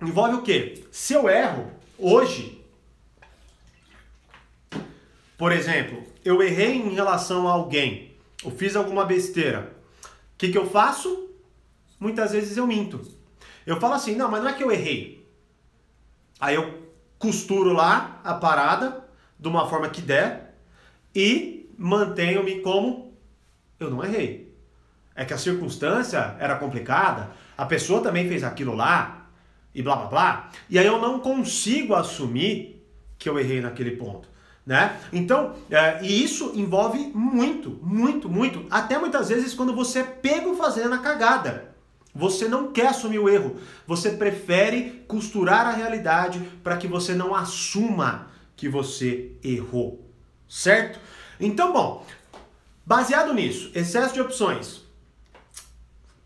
Envolve 0.00 0.36
o 0.36 0.42
quê? 0.42 0.84
Se 0.90 1.12
eu 1.12 1.28
erro 1.28 1.66
hoje, 1.98 2.59
por 5.40 5.52
exemplo, 5.52 6.04
eu 6.22 6.42
errei 6.42 6.76
em 6.76 6.92
relação 6.92 7.48
a 7.48 7.52
alguém, 7.52 8.14
ou 8.44 8.50
fiz 8.50 8.76
alguma 8.76 9.06
besteira, 9.06 9.74
o 10.04 10.36
que, 10.36 10.52
que 10.52 10.58
eu 10.58 10.68
faço? 10.68 11.30
Muitas 11.98 12.32
vezes 12.32 12.58
eu 12.58 12.66
minto. 12.66 13.00
Eu 13.64 13.80
falo 13.80 13.94
assim, 13.94 14.14
não, 14.14 14.30
mas 14.30 14.42
não 14.42 14.50
é 14.50 14.52
que 14.52 14.62
eu 14.62 14.70
errei. 14.70 15.26
Aí 16.38 16.56
eu 16.56 16.86
costuro 17.18 17.72
lá 17.72 18.20
a 18.22 18.34
parada 18.34 19.02
de 19.38 19.48
uma 19.48 19.66
forma 19.66 19.88
que 19.88 20.02
der 20.02 20.58
e 21.14 21.70
mantenho-me 21.78 22.60
como 22.60 23.16
eu 23.78 23.90
não 23.90 24.04
errei. 24.04 24.54
É 25.14 25.24
que 25.24 25.32
a 25.32 25.38
circunstância 25.38 26.36
era 26.38 26.56
complicada, 26.56 27.30
a 27.56 27.64
pessoa 27.64 28.02
também 28.02 28.28
fez 28.28 28.44
aquilo 28.44 28.76
lá 28.76 29.30
e 29.74 29.80
blá 29.80 29.96
blá 29.96 30.06
blá, 30.06 30.50
e 30.68 30.78
aí 30.78 30.84
eu 30.84 31.00
não 31.00 31.18
consigo 31.18 31.94
assumir 31.94 32.84
que 33.18 33.26
eu 33.26 33.38
errei 33.38 33.62
naquele 33.62 33.92
ponto. 33.92 34.28
Né? 34.70 35.00
Então, 35.12 35.56
é, 35.68 35.98
e 36.00 36.22
isso 36.22 36.52
envolve 36.54 37.10
muito, 37.12 37.80
muito, 37.82 38.28
muito, 38.28 38.64
até 38.70 38.96
muitas 38.96 39.28
vezes 39.28 39.52
quando 39.52 39.74
você 39.74 39.98
é 39.98 40.04
pego 40.04 40.54
fazendo 40.54 40.94
a 40.94 40.98
cagada. 40.98 41.74
Você 42.14 42.46
não 42.46 42.70
quer 42.70 42.86
assumir 42.86 43.18
o 43.18 43.28
erro, 43.28 43.56
você 43.84 44.10
prefere 44.10 45.04
costurar 45.08 45.66
a 45.66 45.72
realidade 45.72 46.38
para 46.62 46.76
que 46.76 46.86
você 46.86 47.16
não 47.16 47.34
assuma 47.34 48.30
que 48.54 48.68
você 48.68 49.32
errou, 49.42 50.08
certo? 50.48 51.00
Então, 51.40 51.72
bom, 51.72 52.06
baseado 52.86 53.34
nisso, 53.34 53.72
excesso 53.74 54.14
de 54.14 54.20
opções, 54.20 54.82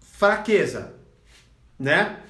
fraqueza, 0.01 0.93
né? 1.79 2.21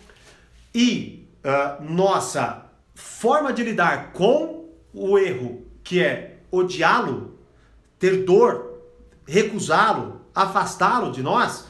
E 0.73 1.27
uh, 1.45 1.83
nossa 1.83 2.67
forma 2.95 3.53
de 3.53 3.65
lidar 3.65 4.13
com 4.13 4.69
o 4.93 5.19
erro, 5.19 5.74
que 5.85 6.03
é 6.03 6.39
odiá-lo, 6.51 7.39
ter 7.99 8.25
dor, 8.25 8.81
recusá-lo, 9.27 10.23
afastá-lo 10.35 11.13
de 11.13 11.23
nós, 11.23 11.67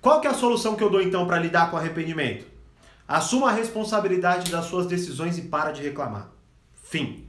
qual 0.00 0.20
que 0.20 0.28
é 0.28 0.30
a 0.30 0.34
solução 0.34 0.76
que 0.76 0.82
eu 0.82 0.90
dou 0.90 1.02
então 1.02 1.26
para 1.26 1.38
lidar 1.38 1.70
com 1.70 1.76
arrependimento? 1.76 2.46
Assuma 3.06 3.48
a 3.48 3.52
responsabilidade 3.52 4.50
das 4.52 4.66
suas 4.66 4.86
decisões 4.86 5.38
e 5.38 5.42
para 5.42 5.72
de 5.72 5.82
reclamar. 5.82 6.28
Fim. 6.84 7.26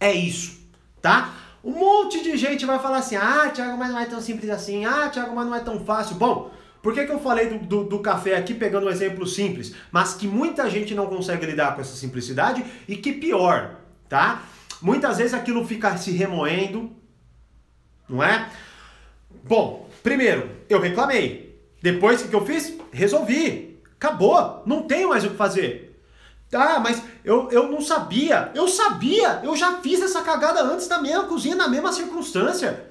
É 0.00 0.12
isso, 0.12 0.58
tá? 1.00 1.34
Um 1.62 1.72
monte 1.72 2.22
de 2.22 2.36
gente 2.36 2.64
vai 2.64 2.78
falar 2.78 2.98
assim: 2.98 3.16
ah, 3.16 3.50
Thiago, 3.50 3.76
mas 3.76 3.90
não 3.90 3.98
é 3.98 4.06
tão 4.06 4.20
simples 4.20 4.48
assim. 4.50 4.84
Ah, 4.84 5.10
Thiago, 5.10 5.34
mas 5.34 5.46
não 5.46 5.54
é 5.54 5.60
tão 5.60 5.84
fácil. 5.84 6.16
Bom, 6.16 6.50
por 6.82 6.94
que, 6.94 7.04
que 7.04 7.12
eu 7.12 7.18
falei 7.18 7.48
do, 7.48 7.58
do, 7.58 7.84
do, 7.84 7.98
café 7.98 8.36
aqui 8.36 8.54
pegando 8.54 8.86
um 8.86 8.90
exemplo 8.90 9.26
simples, 9.26 9.74
mas 9.90 10.14
que 10.14 10.26
muita 10.26 10.70
gente 10.70 10.94
não 10.94 11.06
consegue 11.06 11.44
lidar 11.44 11.74
com 11.74 11.80
essa 11.80 11.96
simplicidade 11.96 12.64
e 12.86 12.96
que 12.96 13.12
pior, 13.12 13.76
tá? 14.08 14.42
Muitas 14.80 15.18
vezes 15.18 15.34
aquilo 15.34 15.66
fica 15.66 15.96
se 15.96 16.10
remoendo, 16.12 16.90
não 18.08 18.22
é? 18.22 18.48
Bom, 19.44 19.88
primeiro, 20.02 20.50
eu 20.68 20.80
reclamei. 20.80 21.60
Depois 21.82 22.22
o 22.22 22.28
que 22.28 22.34
eu 22.34 22.44
fiz? 22.44 22.74
Resolvi. 22.92 23.80
Acabou. 23.96 24.62
Não 24.66 24.82
tenho 24.82 25.08
mais 25.08 25.24
o 25.24 25.30
que 25.30 25.36
fazer. 25.36 26.00
Ah, 26.52 26.80
mas 26.80 27.02
eu, 27.24 27.50
eu 27.50 27.68
não 27.68 27.80
sabia. 27.80 28.50
Eu 28.54 28.68
sabia. 28.68 29.40
Eu 29.42 29.56
já 29.56 29.80
fiz 29.80 30.00
essa 30.00 30.22
cagada 30.22 30.62
antes 30.62 30.88
na 30.88 31.00
mesma 31.00 31.24
cozinha, 31.24 31.56
na 31.56 31.68
mesma 31.68 31.92
circunstância. 31.92 32.86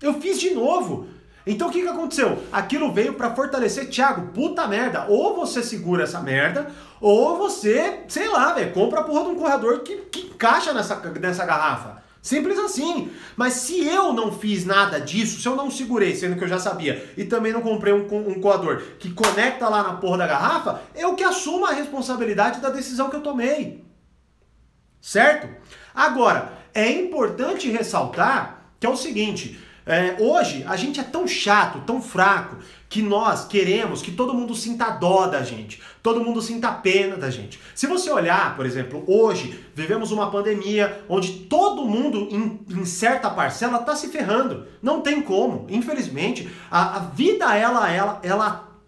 Eu 0.00 0.20
fiz 0.20 0.38
de 0.40 0.50
novo. 0.50 1.08
Então 1.46 1.68
o 1.68 1.70
que, 1.70 1.82
que 1.82 1.88
aconteceu? 1.88 2.42
Aquilo 2.52 2.92
veio 2.92 3.14
para 3.14 3.34
fortalecer, 3.34 3.88
Thiago, 3.88 4.32
puta 4.32 4.66
merda. 4.66 5.06
Ou 5.08 5.34
você 5.34 5.62
segura 5.62 6.04
essa 6.04 6.20
merda, 6.20 6.70
ou 7.00 7.36
você, 7.36 8.00
sei 8.08 8.28
lá, 8.28 8.52
velho, 8.52 8.72
compra 8.72 9.00
a 9.00 9.04
porra 9.04 9.24
de 9.24 9.30
um 9.30 9.34
corredor 9.34 9.80
que, 9.80 9.96
que 9.96 10.20
encaixa 10.20 10.72
nessa, 10.72 10.96
nessa 10.96 11.44
garrafa. 11.44 12.02
Simples 12.22 12.56
assim. 12.56 13.10
Mas 13.34 13.54
se 13.54 13.84
eu 13.84 14.12
não 14.12 14.30
fiz 14.30 14.64
nada 14.64 15.00
disso, 15.00 15.40
se 15.40 15.48
eu 15.48 15.56
não 15.56 15.68
segurei, 15.68 16.14
sendo 16.14 16.36
que 16.36 16.44
eu 16.44 16.48
já 16.48 16.60
sabia, 16.60 17.12
e 17.16 17.24
também 17.24 17.52
não 17.52 17.60
comprei 17.60 17.92
um, 17.92 18.06
um 18.28 18.40
coador 18.40 18.80
que 19.00 19.10
conecta 19.12 19.68
lá 19.68 19.82
na 19.82 19.94
porra 19.94 20.18
da 20.18 20.26
garrafa, 20.28 20.82
eu 20.94 21.16
que 21.16 21.24
assumo 21.24 21.66
a 21.66 21.72
responsabilidade 21.72 22.60
da 22.60 22.70
decisão 22.70 23.10
que 23.10 23.16
eu 23.16 23.22
tomei. 23.22 23.84
Certo? 25.00 25.48
Agora, 25.92 26.52
é 26.72 26.88
importante 26.88 27.68
ressaltar 27.68 28.68
que 28.78 28.86
é 28.86 28.88
o 28.88 28.96
seguinte: 28.96 29.60
é, 29.84 30.16
hoje 30.18 30.64
a 30.66 30.76
gente 30.76 31.00
é 31.00 31.02
tão 31.02 31.26
chato, 31.26 31.80
tão 31.80 32.00
fraco, 32.00 32.56
que 32.88 33.00
nós 33.00 33.46
queremos 33.46 34.02
que 34.02 34.10
todo 34.10 34.34
mundo 34.34 34.54
sinta 34.54 34.90
dó 34.90 35.26
da 35.26 35.42
gente, 35.42 35.80
todo 36.02 36.22
mundo 36.22 36.42
sinta 36.42 36.70
pena 36.70 37.16
da 37.16 37.30
gente. 37.30 37.58
Se 37.74 37.86
você 37.86 38.10
olhar, 38.10 38.54
por 38.54 38.66
exemplo, 38.66 39.02
hoje 39.06 39.64
vivemos 39.74 40.12
uma 40.12 40.30
pandemia 40.30 41.02
onde 41.08 41.32
todo 41.44 41.86
mundo, 41.86 42.28
em, 42.30 42.60
em 42.68 42.84
certa 42.84 43.30
parcela, 43.30 43.78
está 43.78 43.96
se 43.96 44.08
ferrando. 44.08 44.66
Não 44.82 45.00
tem 45.00 45.22
como, 45.22 45.66
infelizmente. 45.70 46.50
A, 46.70 46.96
a 46.96 46.98
vida, 46.98 47.56
ela, 47.56 47.90
ela, 47.90 48.20
ela, 48.22 48.78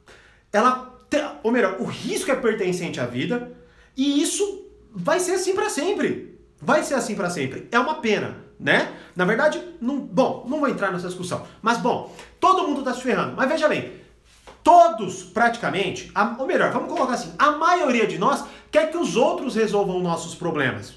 ela, 0.52 0.98
ou 1.42 1.50
melhor, 1.50 1.76
o 1.80 1.84
risco 1.84 2.30
é 2.30 2.36
pertencente 2.36 3.00
à 3.00 3.06
vida 3.06 3.52
e 3.96 4.20
isso 4.20 4.66
vai 4.94 5.18
ser 5.18 5.32
assim 5.32 5.54
para 5.54 5.70
sempre. 5.70 6.38
Vai 6.60 6.82
ser 6.82 6.94
assim 6.94 7.14
para 7.14 7.30
sempre. 7.30 7.68
É 7.72 7.78
uma 7.78 8.02
pena 8.02 8.43
né? 8.58 8.92
Na 9.14 9.24
verdade, 9.24 9.62
não, 9.80 9.98
bom, 9.98 10.44
não 10.48 10.60
vou 10.60 10.68
entrar 10.68 10.92
nessa 10.92 11.08
discussão. 11.08 11.46
Mas 11.62 11.78
bom, 11.78 12.14
todo 12.40 12.66
mundo 12.66 12.80
está 12.80 12.94
se 12.94 13.02
ferrando. 13.02 13.34
Mas 13.36 13.48
veja 13.48 13.68
bem, 13.68 13.92
todos 14.62 15.22
praticamente, 15.22 16.10
a, 16.14 16.34
ou 16.38 16.46
melhor, 16.46 16.72
vamos 16.72 16.92
colocar 16.92 17.14
assim, 17.14 17.32
a 17.38 17.52
maioria 17.52 18.06
de 18.06 18.18
nós 18.18 18.44
quer 18.70 18.90
que 18.90 18.96
os 18.96 19.16
outros 19.16 19.54
resolvam 19.54 20.00
nossos 20.00 20.34
problemas. 20.34 20.94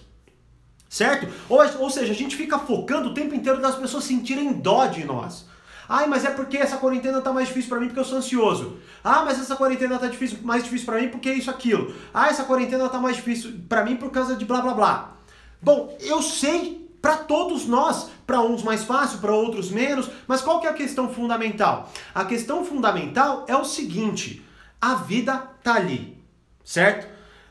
Certo? 0.89 1.27
Ou, 1.49 1.59
ou 1.79 1.89
seja, 1.89 2.13
a 2.13 2.15
gente 2.15 2.35
fica 2.35 2.57
focando 2.57 3.09
o 3.09 3.13
tempo 3.13 3.35
inteiro 3.35 3.61
das 3.61 3.75
pessoas 3.75 4.05
sentirem 4.05 4.53
dó 4.53 4.85
de 4.85 5.03
nós. 5.03 5.45
Ai, 5.89 6.05
mas 6.07 6.25
é 6.25 6.31
porque 6.31 6.57
essa 6.57 6.77
quarentena 6.77 7.21
tá 7.21 7.31
mais 7.31 7.47
difícil 7.47 7.69
para 7.69 7.79
mim 7.79 7.87
porque 7.87 7.99
eu 7.99 8.05
sou 8.05 8.17
ansioso. 8.17 8.77
Ah, 9.03 9.23
mas 9.23 9.39
essa 9.39 9.55
quarentena 9.55 9.97
tá 9.97 10.07
difícil, 10.07 10.39
mais 10.43 10.63
difícil 10.63 10.85
para 10.85 10.99
mim 10.99 11.09
porque 11.09 11.31
isso 11.31 11.49
aquilo. 11.49 11.93
Ah, 12.13 12.27
essa 12.27 12.43
quarentena 12.43 12.89
tá 12.89 12.99
mais 12.99 13.15
difícil 13.15 13.53
para 13.69 13.83
mim 13.85 13.95
por 13.95 14.11
causa 14.11 14.35
de 14.35 14.43
blá 14.43 14.61
blá 14.61 14.73
blá. 14.73 15.17
Bom, 15.61 15.95
eu 16.01 16.21
sei 16.21 16.86
para 17.01 17.17
todos 17.17 17.65
nós, 17.65 18.09
para 18.25 18.41
uns 18.41 18.63
mais 18.63 18.83
fácil, 18.83 19.19
para 19.19 19.33
outros 19.33 19.69
menos, 19.69 20.09
mas 20.27 20.41
qual 20.41 20.59
que 20.59 20.67
é 20.67 20.69
a 20.69 20.73
questão 20.73 21.13
fundamental? 21.13 21.91
A 22.13 22.25
questão 22.25 22.65
fundamental 22.65 23.45
é 23.47 23.55
o 23.55 23.65
seguinte: 23.65 24.45
a 24.81 24.95
vida 24.95 25.37
tá 25.63 25.75
ali, 25.75 26.17
certo? 26.63 27.07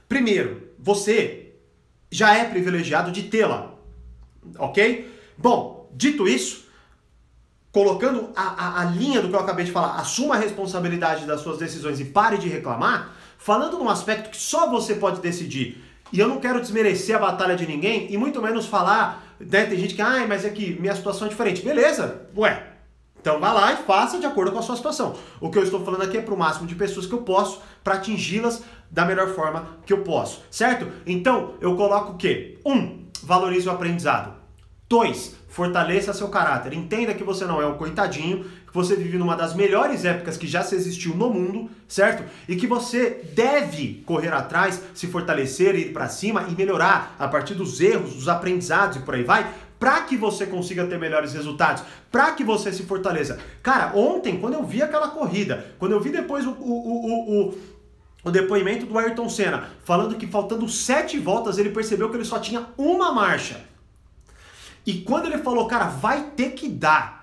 Primeiro, 0.08 0.70
você 0.78 1.54
já 2.10 2.34
é 2.34 2.44
privilegiado 2.44 3.10
de 3.10 3.24
tê-la, 3.24 3.72
ok? 4.58 5.12
Bom, 5.36 5.90
dito 5.92 6.28
isso, 6.28 6.66
colocando 7.72 8.30
a, 8.34 8.42
a, 8.42 8.80
a, 8.82 8.84
linha 8.84 9.20
do 9.20 9.28
que 9.28 9.34
eu 9.34 9.40
acabei 9.40 9.64
de 9.64 9.72
falar, 9.72 9.96
assuma 9.96 10.34
a 10.36 10.38
responsabilidade 10.38 11.26
das 11.26 11.40
suas 11.40 11.58
decisões 11.58 12.00
e 12.00 12.04
pare 12.04 12.38
de 12.38 12.48
reclamar, 12.48 13.14
falando 13.38 13.78
num 13.78 13.90
aspecto 13.90 14.30
que 14.30 14.36
só 14.36 14.70
você 14.70 14.94
pode 14.94 15.20
decidir. 15.20 15.84
E 16.12 16.18
eu 16.18 16.28
não 16.28 16.38
quero 16.38 16.60
desmerecer 16.60 17.16
a 17.16 17.18
batalha 17.18 17.56
de 17.56 17.66
ninguém 17.66 18.06
e 18.10 18.16
muito 18.16 18.40
menos 18.40 18.66
falar 18.66 19.25
né, 19.40 19.64
tem 19.66 19.78
gente 19.78 19.94
que, 19.94 20.02
ah, 20.02 20.24
mas 20.28 20.44
é 20.44 20.50
que 20.50 20.78
minha 20.80 20.94
situação 20.94 21.26
é 21.26 21.30
diferente. 21.30 21.62
Beleza, 21.62 22.28
ué. 22.36 22.72
Então 23.20 23.40
vá 23.40 23.52
lá 23.52 23.72
e 23.72 23.76
faça 23.78 24.20
de 24.20 24.26
acordo 24.26 24.52
com 24.52 24.58
a 24.58 24.62
sua 24.62 24.76
situação. 24.76 25.16
O 25.40 25.50
que 25.50 25.58
eu 25.58 25.64
estou 25.64 25.84
falando 25.84 26.02
aqui 26.02 26.16
é 26.16 26.22
para 26.22 26.32
o 26.32 26.38
máximo 26.38 26.66
de 26.66 26.76
pessoas 26.76 27.06
que 27.06 27.12
eu 27.12 27.22
posso, 27.22 27.60
para 27.82 27.94
atingi-las 27.94 28.62
da 28.88 29.04
melhor 29.04 29.28
forma 29.30 29.78
que 29.84 29.92
eu 29.92 30.02
posso, 30.02 30.42
certo? 30.48 30.86
Então 31.04 31.54
eu 31.60 31.74
coloco 31.76 32.12
o 32.12 32.16
quê? 32.16 32.58
Um, 32.64 33.06
valorize 33.24 33.68
o 33.68 33.72
aprendizado. 33.72 34.32
Dois, 34.88 35.34
fortaleça 35.48 36.12
seu 36.12 36.28
caráter. 36.28 36.72
Entenda 36.72 37.14
que 37.14 37.24
você 37.24 37.44
não 37.44 37.60
é 37.60 37.66
um 37.66 37.76
coitadinho, 37.76 38.44
você 38.76 38.94
vive 38.94 39.18
numa 39.18 39.34
das 39.34 39.54
melhores 39.54 40.04
épocas 40.04 40.36
que 40.36 40.46
já 40.46 40.62
se 40.62 40.74
existiu 40.74 41.14
no 41.16 41.30
mundo, 41.30 41.68
certo? 41.88 42.22
E 42.48 42.54
que 42.54 42.66
você 42.66 43.24
deve 43.34 44.02
correr 44.06 44.32
atrás, 44.32 44.80
se 44.94 45.06
fortalecer, 45.06 45.74
ir 45.74 45.92
para 45.92 46.08
cima 46.08 46.46
e 46.48 46.54
melhorar 46.54 47.16
a 47.18 47.26
partir 47.26 47.54
dos 47.54 47.80
erros, 47.80 48.14
dos 48.14 48.28
aprendizados 48.28 48.98
e 48.98 49.00
por 49.00 49.14
aí 49.14 49.24
vai, 49.24 49.52
para 49.78 50.02
que 50.02 50.16
você 50.16 50.46
consiga 50.46 50.86
ter 50.86 50.98
melhores 50.98 51.32
resultados, 51.32 51.82
para 52.10 52.32
que 52.32 52.44
você 52.44 52.72
se 52.72 52.84
fortaleça. 52.84 53.38
Cara, 53.62 53.96
ontem, 53.96 54.38
quando 54.38 54.54
eu 54.54 54.64
vi 54.64 54.82
aquela 54.82 55.08
corrida, 55.08 55.74
quando 55.78 55.92
eu 55.92 56.00
vi 56.00 56.10
depois 56.10 56.46
o, 56.46 56.50
o, 56.50 57.50
o, 57.50 57.58
o, 58.24 58.30
depoimento 58.30 58.86
do 58.86 58.98
Ayrton 58.98 59.28
Senna, 59.28 59.70
falando 59.84 60.16
que 60.16 60.26
faltando 60.26 60.68
sete 60.68 61.18
voltas 61.18 61.58
ele 61.58 61.70
percebeu 61.70 62.08
que 62.10 62.16
ele 62.16 62.24
só 62.24 62.38
tinha 62.38 62.66
uma 62.76 63.12
marcha. 63.12 63.60
E 64.86 65.00
quando 65.00 65.26
ele 65.26 65.38
falou, 65.38 65.66
cara, 65.66 65.86
vai 65.86 66.30
ter 66.36 66.50
que 66.50 66.68
dar, 66.68 67.15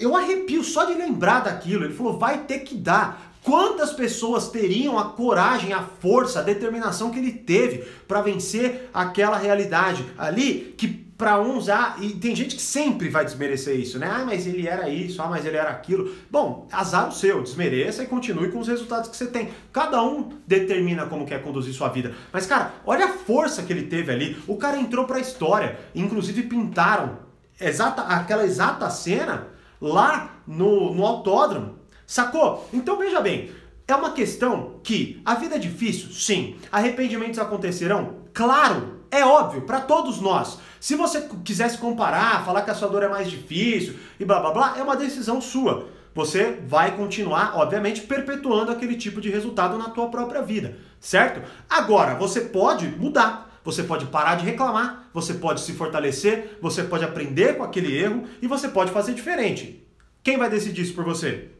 eu 0.00 0.16
arrepio 0.16 0.64
só 0.64 0.84
de 0.84 0.94
lembrar 0.94 1.40
daquilo. 1.40 1.84
Ele 1.84 1.94
falou, 1.94 2.18
vai 2.18 2.38
ter 2.38 2.60
que 2.60 2.74
dar. 2.74 3.30
Quantas 3.42 3.92
pessoas 3.92 4.48
teriam 4.48 4.98
a 4.98 5.10
coragem, 5.10 5.72
a 5.72 5.82
força, 5.82 6.40
a 6.40 6.42
determinação 6.42 7.10
que 7.10 7.18
ele 7.18 7.32
teve 7.32 7.78
para 8.08 8.20
vencer 8.20 8.90
aquela 8.92 9.38
realidade 9.38 10.04
ali 10.18 10.74
que 10.76 10.88
para 11.20 11.38
uns, 11.38 11.68
ah, 11.68 11.96
e 12.00 12.14
tem 12.14 12.34
gente 12.34 12.56
que 12.56 12.62
sempre 12.62 13.10
vai 13.10 13.26
desmerecer 13.26 13.78
isso, 13.78 13.98
né? 13.98 14.10
Ah, 14.10 14.24
mas 14.24 14.46
ele 14.46 14.66
era 14.66 14.88
isso, 14.88 15.20
ah, 15.20 15.26
mas 15.26 15.44
ele 15.44 15.58
era 15.58 15.68
aquilo. 15.68 16.10
Bom, 16.30 16.66
azar 16.72 17.10
o 17.10 17.12
seu, 17.12 17.42
desmereça 17.42 18.02
e 18.02 18.06
continue 18.06 18.50
com 18.50 18.58
os 18.58 18.68
resultados 18.68 19.10
que 19.10 19.16
você 19.18 19.26
tem. 19.26 19.50
Cada 19.70 20.02
um 20.02 20.30
determina 20.46 21.04
como 21.04 21.26
quer 21.26 21.42
conduzir 21.42 21.74
sua 21.74 21.90
vida. 21.90 22.14
Mas, 22.32 22.46
cara, 22.46 22.72
olha 22.86 23.04
a 23.04 23.12
força 23.12 23.62
que 23.62 23.70
ele 23.70 23.82
teve 23.82 24.10
ali. 24.10 24.42
O 24.46 24.56
cara 24.56 24.78
entrou 24.78 25.04
pra 25.04 25.20
história, 25.20 25.78
inclusive 25.94 26.44
pintaram 26.44 27.18
exata, 27.60 28.00
aquela 28.00 28.46
exata 28.46 28.88
cena 28.88 29.48
lá 29.80 30.42
no, 30.46 30.94
no 30.94 31.06
autódromo. 31.06 31.76
Sacou? 32.06 32.68
Então 32.72 32.98
veja 32.98 33.20
bem, 33.20 33.50
é 33.86 33.94
uma 33.94 34.12
questão 34.12 34.80
que 34.82 35.20
a 35.24 35.34
vida 35.34 35.56
é 35.56 35.58
difícil, 35.58 36.10
sim. 36.12 36.56
Arrependimentos 36.70 37.38
acontecerão? 37.38 38.16
Claro, 38.32 39.00
é 39.10 39.24
óbvio, 39.24 39.62
para 39.62 39.80
todos 39.80 40.20
nós. 40.20 40.58
Se 40.78 40.94
você 40.94 41.28
quisesse 41.44 41.78
comparar, 41.78 42.44
falar 42.44 42.62
que 42.62 42.70
a 42.70 42.74
sua 42.74 42.88
dor 42.88 43.02
é 43.02 43.08
mais 43.08 43.28
difícil 43.28 43.96
e 44.18 44.24
blá 44.24 44.40
blá 44.40 44.50
blá, 44.52 44.74
é 44.78 44.82
uma 44.82 44.96
decisão 44.96 45.40
sua. 45.40 45.88
Você 46.14 46.60
vai 46.66 46.96
continuar, 46.96 47.56
obviamente, 47.56 48.02
perpetuando 48.02 48.72
aquele 48.72 48.96
tipo 48.96 49.20
de 49.20 49.28
resultado 49.28 49.78
na 49.78 49.90
tua 49.90 50.08
própria 50.08 50.42
vida, 50.42 50.76
certo? 50.98 51.42
Agora, 51.68 52.14
você 52.14 52.40
pode 52.42 52.86
mudar. 52.86 53.49
Você 53.64 53.82
pode 53.82 54.06
parar 54.06 54.36
de 54.36 54.44
reclamar, 54.44 55.10
você 55.12 55.34
pode 55.34 55.60
se 55.60 55.72
fortalecer, 55.74 56.58
você 56.60 56.82
pode 56.82 57.04
aprender 57.04 57.56
com 57.56 57.62
aquele 57.62 57.96
erro 57.96 58.24
e 58.40 58.46
você 58.46 58.68
pode 58.68 58.90
fazer 58.90 59.14
diferente. 59.14 59.86
Quem 60.22 60.38
vai 60.38 60.48
decidir 60.48 60.82
isso 60.82 60.94
por 60.94 61.04
você? 61.04 61.50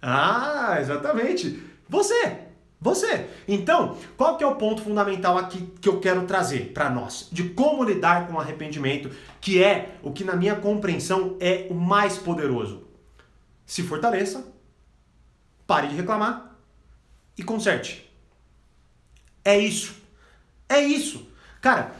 Ah, 0.00 0.76
exatamente. 0.80 1.62
Você. 1.88 2.48
Você. 2.80 3.28
Então, 3.48 3.96
qual 4.16 4.36
que 4.36 4.44
é 4.44 4.46
o 4.46 4.54
ponto 4.54 4.82
fundamental 4.82 5.36
aqui 5.36 5.68
que 5.80 5.88
eu 5.88 5.98
quero 5.98 6.26
trazer 6.26 6.72
para 6.72 6.88
nós? 6.88 7.28
De 7.32 7.48
como 7.50 7.82
lidar 7.82 8.28
com 8.28 8.34
o 8.34 8.40
arrependimento, 8.40 9.10
que 9.40 9.62
é 9.62 9.96
o 10.02 10.12
que 10.12 10.22
na 10.22 10.36
minha 10.36 10.54
compreensão 10.54 11.36
é 11.40 11.66
o 11.70 11.74
mais 11.74 12.16
poderoso. 12.18 12.86
Se 13.66 13.82
fortaleça, 13.82 14.46
pare 15.66 15.88
de 15.88 15.96
reclamar 15.96 16.56
e 17.36 17.42
conserte. 17.42 18.08
É 19.44 19.58
isso. 19.58 19.96
É 20.68 20.80
isso. 20.80 21.26
Cara, 21.60 21.92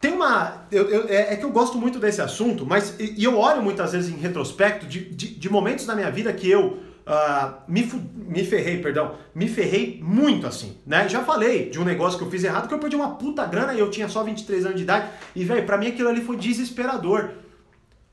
tem 0.00 0.12
uma. 0.12 0.66
Eu, 0.70 0.88
eu, 0.88 1.08
é, 1.08 1.32
é, 1.32 1.36
que 1.36 1.44
eu 1.44 1.50
gosto 1.50 1.78
muito 1.78 1.98
desse 1.98 2.20
assunto, 2.20 2.66
mas. 2.66 2.98
E, 2.98 3.20
e 3.20 3.24
eu 3.24 3.38
olho 3.38 3.62
muitas 3.62 3.92
vezes 3.92 4.12
em 4.12 4.18
retrospecto 4.18 4.86
de, 4.86 5.04
de, 5.04 5.34
de 5.34 5.50
momentos 5.50 5.86
da 5.86 5.94
minha 5.94 6.10
vida 6.10 6.32
que 6.32 6.50
eu 6.50 6.92
Uh, 7.02 7.60
me, 7.66 7.82
me 8.28 8.44
ferrei, 8.44 8.80
perdão, 8.80 9.16
me 9.34 9.48
ferrei 9.48 10.00
muito 10.00 10.46
assim, 10.46 10.78
né? 10.86 11.08
Já 11.08 11.24
falei 11.24 11.68
de 11.68 11.80
um 11.80 11.84
negócio 11.84 12.16
que 12.16 12.24
eu 12.24 12.30
fiz 12.30 12.44
errado, 12.44 12.68
que 12.68 12.74
eu 12.74 12.78
perdi 12.78 12.94
uma 12.94 13.16
puta 13.16 13.44
grana 13.44 13.74
e 13.74 13.80
eu 13.80 13.90
tinha 13.90 14.08
só 14.08 14.22
23 14.22 14.66
anos 14.66 14.76
de 14.76 14.84
idade. 14.84 15.10
E, 15.34 15.44
velho, 15.44 15.66
pra 15.66 15.76
mim 15.76 15.88
aquilo 15.88 16.08
ali 16.08 16.20
foi 16.20 16.36
desesperador. 16.36 17.30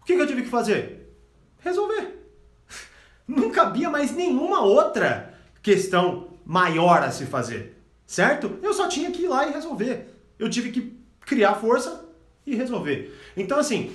O 0.01 0.05
que, 0.05 0.15
que 0.15 0.21
eu 0.21 0.25
tive 0.25 0.41
que 0.41 0.49
fazer? 0.49 1.13
Resolver. 1.59 2.17
Não 3.27 3.51
cabia 3.51 3.91
mais 3.91 4.11
nenhuma 4.11 4.61
outra 4.61 5.35
questão 5.61 6.29
maior 6.43 7.03
a 7.03 7.11
se 7.11 7.27
fazer, 7.27 7.79
certo? 8.07 8.57
Eu 8.63 8.73
só 8.73 8.87
tinha 8.87 9.11
que 9.11 9.21
ir 9.21 9.27
lá 9.27 9.47
e 9.47 9.53
resolver. 9.53 10.18
Eu 10.39 10.49
tive 10.49 10.71
que 10.71 10.97
criar 11.19 11.55
força 11.55 12.09
e 12.45 12.55
resolver. 12.55 13.15
Então, 13.37 13.59
assim, 13.59 13.93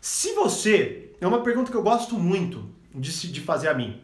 se 0.00 0.32
você. 0.32 1.10
É 1.20 1.26
uma 1.26 1.44
pergunta 1.44 1.70
que 1.70 1.76
eu 1.76 1.82
gosto 1.84 2.18
muito 2.18 2.68
de, 2.92 3.30
de 3.30 3.40
fazer 3.40 3.68
a 3.68 3.74
mim. 3.74 4.00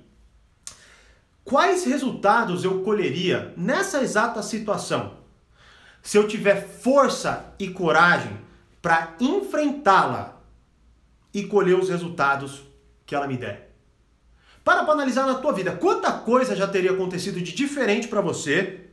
Quais 1.43 1.85
resultados 1.85 2.63
eu 2.63 2.85
colheria 2.85 3.53
nessa 3.57 4.03
exata 4.03 4.41
situação 4.41 5.17
se 6.01 6.17
eu 6.17 6.29
tiver 6.29 6.65
força 6.65 7.53
e 7.59 7.69
coragem 7.71 8.39
para 8.81 9.17
enfrentá-la 9.19 10.41
e 11.35 11.45
colher 11.45 11.77
os 11.77 11.89
resultados 11.89 12.63
que 13.05 13.17
ela 13.17 13.27
me 13.27 13.37
der? 13.37 13.75
Para 14.63 14.85
para 14.85 14.93
analisar 14.93 15.27
na 15.27 15.37
tua 15.37 15.53
vida, 15.53 15.73
quanta 15.73 16.13
coisa 16.13 16.55
já 16.55 16.69
teria 16.69 16.93
acontecido 16.93 17.41
de 17.41 17.53
diferente 17.53 18.07
para 18.07 18.21
você 18.21 18.91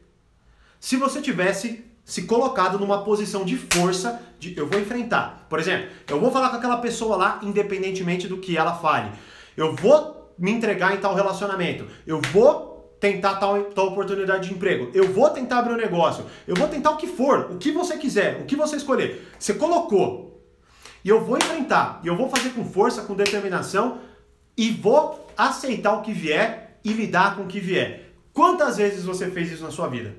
se 0.80 0.96
você 0.96 1.22
tivesse 1.22 1.85
se 2.06 2.22
colocado 2.22 2.78
numa 2.78 3.04
posição 3.04 3.44
de 3.44 3.58
força 3.58 4.22
de 4.40 4.56
eu 4.56 4.68
vou 4.68 4.80
enfrentar. 4.80 5.48
Por 5.50 5.60
exemplo, 5.60 5.90
eu 6.08 6.22
vou 6.22 6.32
falar 6.32 6.50
com 6.50 6.58
aquela 6.58 6.78
pessoa 6.78 7.18
lá 7.18 7.40
independentemente 7.42 8.28
do 8.28 8.38
que 8.38 8.56
ela 8.56 8.76
fale. 8.76 9.12
Eu 9.58 9.76
vou 9.76 10.34
me 10.38 10.52
entregar 10.52 10.94
em 10.94 11.00
tal 11.00 11.16
relacionamento. 11.16 11.88
Eu 12.06 12.22
vou 12.32 12.96
tentar 13.00 13.36
tal, 13.36 13.64
tal 13.66 13.88
oportunidade 13.88 14.48
de 14.48 14.54
emprego. 14.54 14.92
Eu 14.94 15.12
vou 15.12 15.30
tentar 15.32 15.60
abrir 15.60 15.74
um 15.74 15.78
negócio. 15.78 16.26
Eu 16.48 16.56
vou 16.56 16.68
tentar 16.68 16.92
o 16.92 16.98
que 16.98 17.08
for, 17.08 17.52
o 17.52 17.58
que 17.58 17.72
você 17.72 17.98
quiser, 17.98 18.42
o 18.42 18.46
que 18.46 18.56
você 18.56 18.76
escolher. 18.76 19.28
Você 19.40 19.56
colocou. 19.56 20.44
E 21.04 21.10
eu 21.10 21.24
vou 21.24 21.38
enfrentar. 21.38 22.02
E 22.04 22.08
eu 22.08 22.16
vou 22.16 22.30
fazer 22.30 22.50
com 22.50 22.64
força, 22.66 23.02
com 23.02 23.16
determinação 23.16 24.00
e 24.56 24.70
vou 24.70 25.28
aceitar 25.36 25.94
o 25.94 26.02
que 26.02 26.14
vier 26.14 26.80
e 26.84 26.94
lidar 26.94 27.36
com 27.36 27.44
o 27.44 27.48
que 27.48 27.60
vier. 27.60 28.14
Quantas 28.32 28.78
vezes 28.78 29.04
você 29.04 29.30
fez 29.32 29.52
isso 29.52 29.64
na 29.64 29.72
sua 29.72 29.88
vida? 29.88 30.16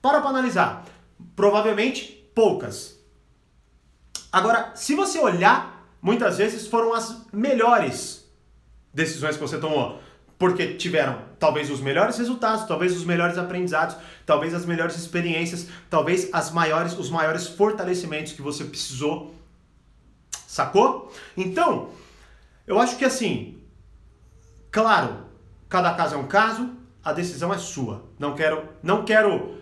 Para 0.00 0.20
para 0.20 0.30
analisar. 0.30 0.84
Provavelmente 1.34 2.30
poucas. 2.34 2.98
Agora, 4.32 4.72
se 4.74 4.94
você 4.94 5.18
olhar, 5.18 5.88
muitas 6.02 6.38
vezes 6.38 6.66
foram 6.66 6.92
as 6.92 7.24
melhores 7.32 8.28
decisões 8.92 9.36
que 9.36 9.42
você 9.42 9.58
tomou? 9.58 10.00
Porque 10.38 10.74
tiveram 10.74 11.22
talvez 11.38 11.70
os 11.70 11.80
melhores 11.80 12.18
resultados, 12.18 12.66
talvez 12.66 12.96
os 12.96 13.04
melhores 13.04 13.38
aprendizados, 13.38 13.96
talvez 14.26 14.52
as 14.52 14.66
melhores 14.66 14.96
experiências, 14.96 15.68
talvez 15.88 16.28
as 16.32 16.50
maiores, 16.50 16.98
os 16.98 17.10
maiores 17.10 17.46
fortalecimentos 17.46 18.32
que 18.32 18.42
você 18.42 18.64
precisou. 18.64 19.34
Sacou? 20.46 21.12
Então, 21.36 21.90
eu 22.66 22.80
acho 22.80 22.96
que 22.96 23.04
assim, 23.04 23.60
claro, 24.70 25.26
cada 25.68 25.94
caso 25.94 26.16
é 26.16 26.18
um 26.18 26.26
caso, 26.26 26.70
a 27.04 27.12
decisão 27.12 27.52
é 27.52 27.58
sua. 27.58 28.04
Não 28.18 28.34
quero, 28.34 28.68
não 28.82 29.04
quero 29.04 29.58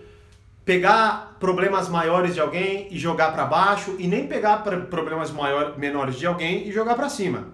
pegar 0.64 1.36
problemas 1.40 1.88
maiores 1.88 2.34
de 2.34 2.40
alguém 2.40 2.86
e 2.90 2.98
jogar 2.98 3.32
para 3.32 3.44
baixo 3.44 3.96
e 3.98 4.06
nem 4.06 4.26
pegar 4.26 4.58
problemas 4.58 5.30
maior, 5.30 5.78
menores 5.78 6.16
de 6.16 6.26
alguém 6.26 6.68
e 6.68 6.72
jogar 6.72 6.94
para 6.94 7.08
cima. 7.08 7.48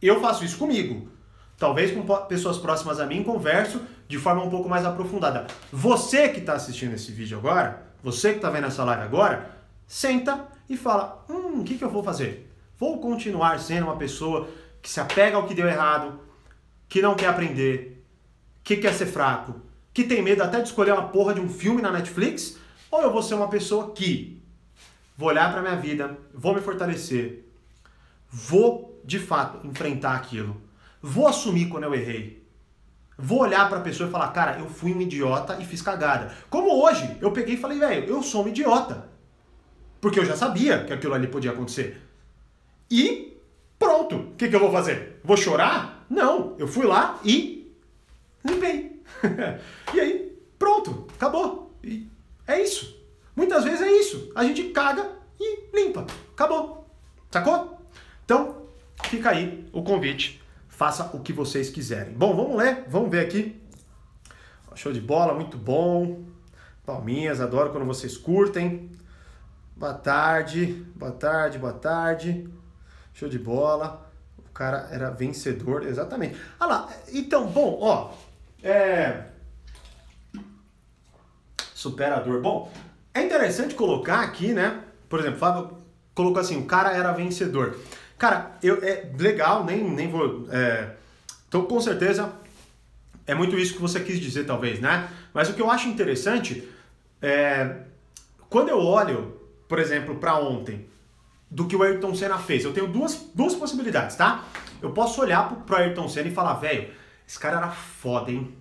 Eu 0.00 0.20
faço 0.20 0.44
isso 0.44 0.58
comigo. 0.58 1.08
Talvez 1.56 1.90
com 1.90 2.02
pessoas 2.26 2.56
próximas 2.58 3.00
a 3.00 3.06
mim 3.06 3.24
converso 3.24 3.80
de 4.06 4.16
forma 4.16 4.42
um 4.44 4.50
pouco 4.50 4.68
mais 4.68 4.86
aprofundada. 4.86 5.48
Você 5.72 6.28
que 6.28 6.38
está 6.38 6.52
assistindo 6.52 6.94
esse 6.94 7.10
vídeo 7.10 7.36
agora, 7.36 7.82
você 8.02 8.30
que 8.30 8.36
está 8.36 8.48
vendo 8.48 8.68
essa 8.68 8.84
live 8.84 9.02
agora, 9.02 9.50
senta 9.84 10.46
e 10.68 10.76
fala: 10.76 11.24
Hum, 11.28 11.60
o 11.60 11.64
que, 11.64 11.76
que 11.76 11.82
eu 11.82 11.90
vou 11.90 12.04
fazer? 12.04 12.48
Vou 12.78 13.00
continuar 13.00 13.58
sendo 13.58 13.86
uma 13.86 13.96
pessoa 13.96 14.48
que 14.80 14.88
se 14.88 15.00
apega 15.00 15.36
ao 15.36 15.48
que 15.48 15.54
deu 15.54 15.66
errado, 15.66 16.20
que 16.88 17.02
não 17.02 17.16
quer 17.16 17.26
aprender, 17.26 18.06
que 18.62 18.76
quer 18.76 18.94
ser 18.94 19.06
fraco, 19.06 19.60
que 19.98 20.04
tem 20.04 20.22
medo 20.22 20.44
até 20.44 20.60
de 20.60 20.68
escolher 20.68 20.92
uma 20.92 21.08
porra 21.08 21.34
de 21.34 21.40
um 21.40 21.48
filme 21.48 21.82
na 21.82 21.90
Netflix? 21.90 22.56
Ou 22.88 23.02
eu 23.02 23.10
vou 23.10 23.20
ser 23.20 23.34
uma 23.34 23.48
pessoa 23.48 23.90
que 23.90 24.40
vou 25.16 25.28
olhar 25.28 25.50
para 25.50 25.60
minha 25.60 25.74
vida, 25.74 26.16
vou 26.32 26.54
me 26.54 26.60
fortalecer, 26.60 27.44
vou 28.30 29.02
de 29.04 29.18
fato, 29.18 29.66
enfrentar 29.66 30.14
aquilo. 30.14 30.56
Vou 31.02 31.26
assumir 31.26 31.66
quando 31.66 31.82
eu 31.82 31.94
errei. 31.96 32.46
Vou 33.18 33.40
olhar 33.40 33.68
para 33.68 33.78
a 33.78 33.80
pessoa 33.80 34.08
e 34.08 34.12
falar, 34.12 34.28
cara, 34.28 34.60
eu 34.60 34.68
fui 34.68 34.94
um 34.94 35.00
idiota 35.00 35.58
e 35.60 35.64
fiz 35.64 35.82
cagada. 35.82 36.32
Como 36.48 36.80
hoje, 36.80 37.16
eu 37.20 37.32
peguei 37.32 37.54
e 37.54 37.58
falei, 37.58 37.80
velho, 37.80 38.08
eu 38.08 38.22
sou 38.22 38.44
um 38.44 38.48
idiota. 38.48 39.08
Porque 40.00 40.20
eu 40.20 40.24
já 40.24 40.36
sabia 40.36 40.84
que 40.84 40.92
aquilo 40.92 41.14
ali 41.14 41.26
podia 41.26 41.50
acontecer. 41.50 42.00
E 42.88 43.36
pronto. 43.76 44.14
O 44.14 44.34
que, 44.36 44.46
que 44.46 44.54
eu 44.54 44.60
vou 44.60 44.70
fazer? 44.70 45.20
Vou 45.24 45.36
chorar? 45.36 46.06
Não. 46.08 46.54
Eu 46.56 46.68
fui 46.68 46.86
lá 46.86 47.18
e 47.24 47.74
limpei. 48.44 48.97
e 49.94 50.00
aí, 50.00 50.38
pronto. 50.58 51.06
Acabou. 51.14 51.78
E 51.82 52.08
é 52.46 52.62
isso. 52.62 52.96
Muitas 53.34 53.64
vezes 53.64 53.80
é 53.80 53.90
isso. 53.90 54.32
A 54.34 54.44
gente 54.44 54.64
caga 54.70 55.10
e 55.40 55.70
limpa. 55.74 56.06
Acabou. 56.32 56.86
Sacou? 57.30 57.78
Então, 58.24 58.58
Fica 59.04 59.30
aí 59.30 59.66
o 59.72 59.82
convite. 59.82 60.42
Faça 60.68 61.16
o 61.16 61.20
que 61.20 61.32
vocês 61.32 61.70
quiserem. 61.70 62.12
Bom, 62.12 62.36
vamos 62.36 62.56
ler, 62.56 62.84
vamos 62.88 63.10
ver 63.10 63.20
aqui. 63.20 63.58
Show 64.74 64.92
de 64.92 65.00
bola, 65.00 65.34
muito 65.34 65.56
bom. 65.56 66.24
Palminhas, 66.84 67.40
adoro 67.40 67.70
quando 67.70 67.86
vocês 67.86 68.18
curtem. 68.18 68.90
Boa 69.74 69.94
tarde, 69.94 70.84
boa 70.94 71.10
tarde, 71.10 71.58
boa 71.58 71.72
tarde. 71.72 72.48
Show 73.14 73.28
de 73.28 73.38
bola. 73.38 74.08
O 74.38 74.52
cara 74.52 74.88
era 74.90 75.10
vencedor, 75.10 75.86
exatamente. 75.86 76.38
Ah 76.60 76.66
lá, 76.66 76.88
então, 77.12 77.46
bom, 77.46 77.78
ó. 77.80 78.12
É. 78.62 79.24
Superador. 81.74 82.40
Bom, 82.40 82.72
é 83.14 83.22
interessante 83.22 83.74
colocar 83.74 84.20
aqui, 84.20 84.52
né? 84.52 84.82
Por 85.08 85.20
exemplo, 85.20 85.38
Fábio 85.38 85.78
colocou 86.14 86.40
assim: 86.40 86.58
o 86.58 86.66
cara 86.66 86.92
era 86.92 87.12
vencedor. 87.12 87.78
Cara, 88.18 88.52
eu, 88.62 88.82
é 88.82 89.10
legal, 89.16 89.64
nem, 89.64 89.82
nem 89.82 90.10
vou. 90.10 90.46
É, 90.50 90.90
então, 91.48 91.64
com 91.64 91.80
certeza, 91.80 92.32
é 93.26 93.34
muito 93.34 93.56
isso 93.56 93.74
que 93.74 93.80
você 93.80 94.00
quis 94.00 94.18
dizer, 94.18 94.44
talvez, 94.44 94.80
né? 94.80 95.08
Mas 95.32 95.48
o 95.48 95.54
que 95.54 95.62
eu 95.62 95.70
acho 95.70 95.88
interessante 95.88 96.68
é. 97.22 97.76
Quando 98.50 98.70
eu 98.70 98.78
olho, 98.78 99.38
por 99.68 99.78
exemplo, 99.78 100.16
para 100.16 100.36
ontem, 100.36 100.88
do 101.50 101.66
que 101.66 101.76
o 101.76 101.82
Ayrton 101.82 102.14
Senna 102.14 102.38
fez. 102.38 102.64
Eu 102.64 102.72
tenho 102.72 102.88
duas, 102.88 103.30
duas 103.34 103.54
possibilidades, 103.54 104.16
tá? 104.16 104.44
Eu 104.80 104.90
posso 104.90 105.20
olhar 105.20 105.48
pro, 105.48 105.56
pro 105.58 105.76
Ayrton 105.76 106.08
Senna 106.08 106.28
e 106.28 106.34
falar, 106.34 106.54
velho, 106.54 106.90
esse 107.28 107.38
cara 107.38 107.58
era 107.58 107.70
foda, 107.70 108.30
hein? 108.30 108.56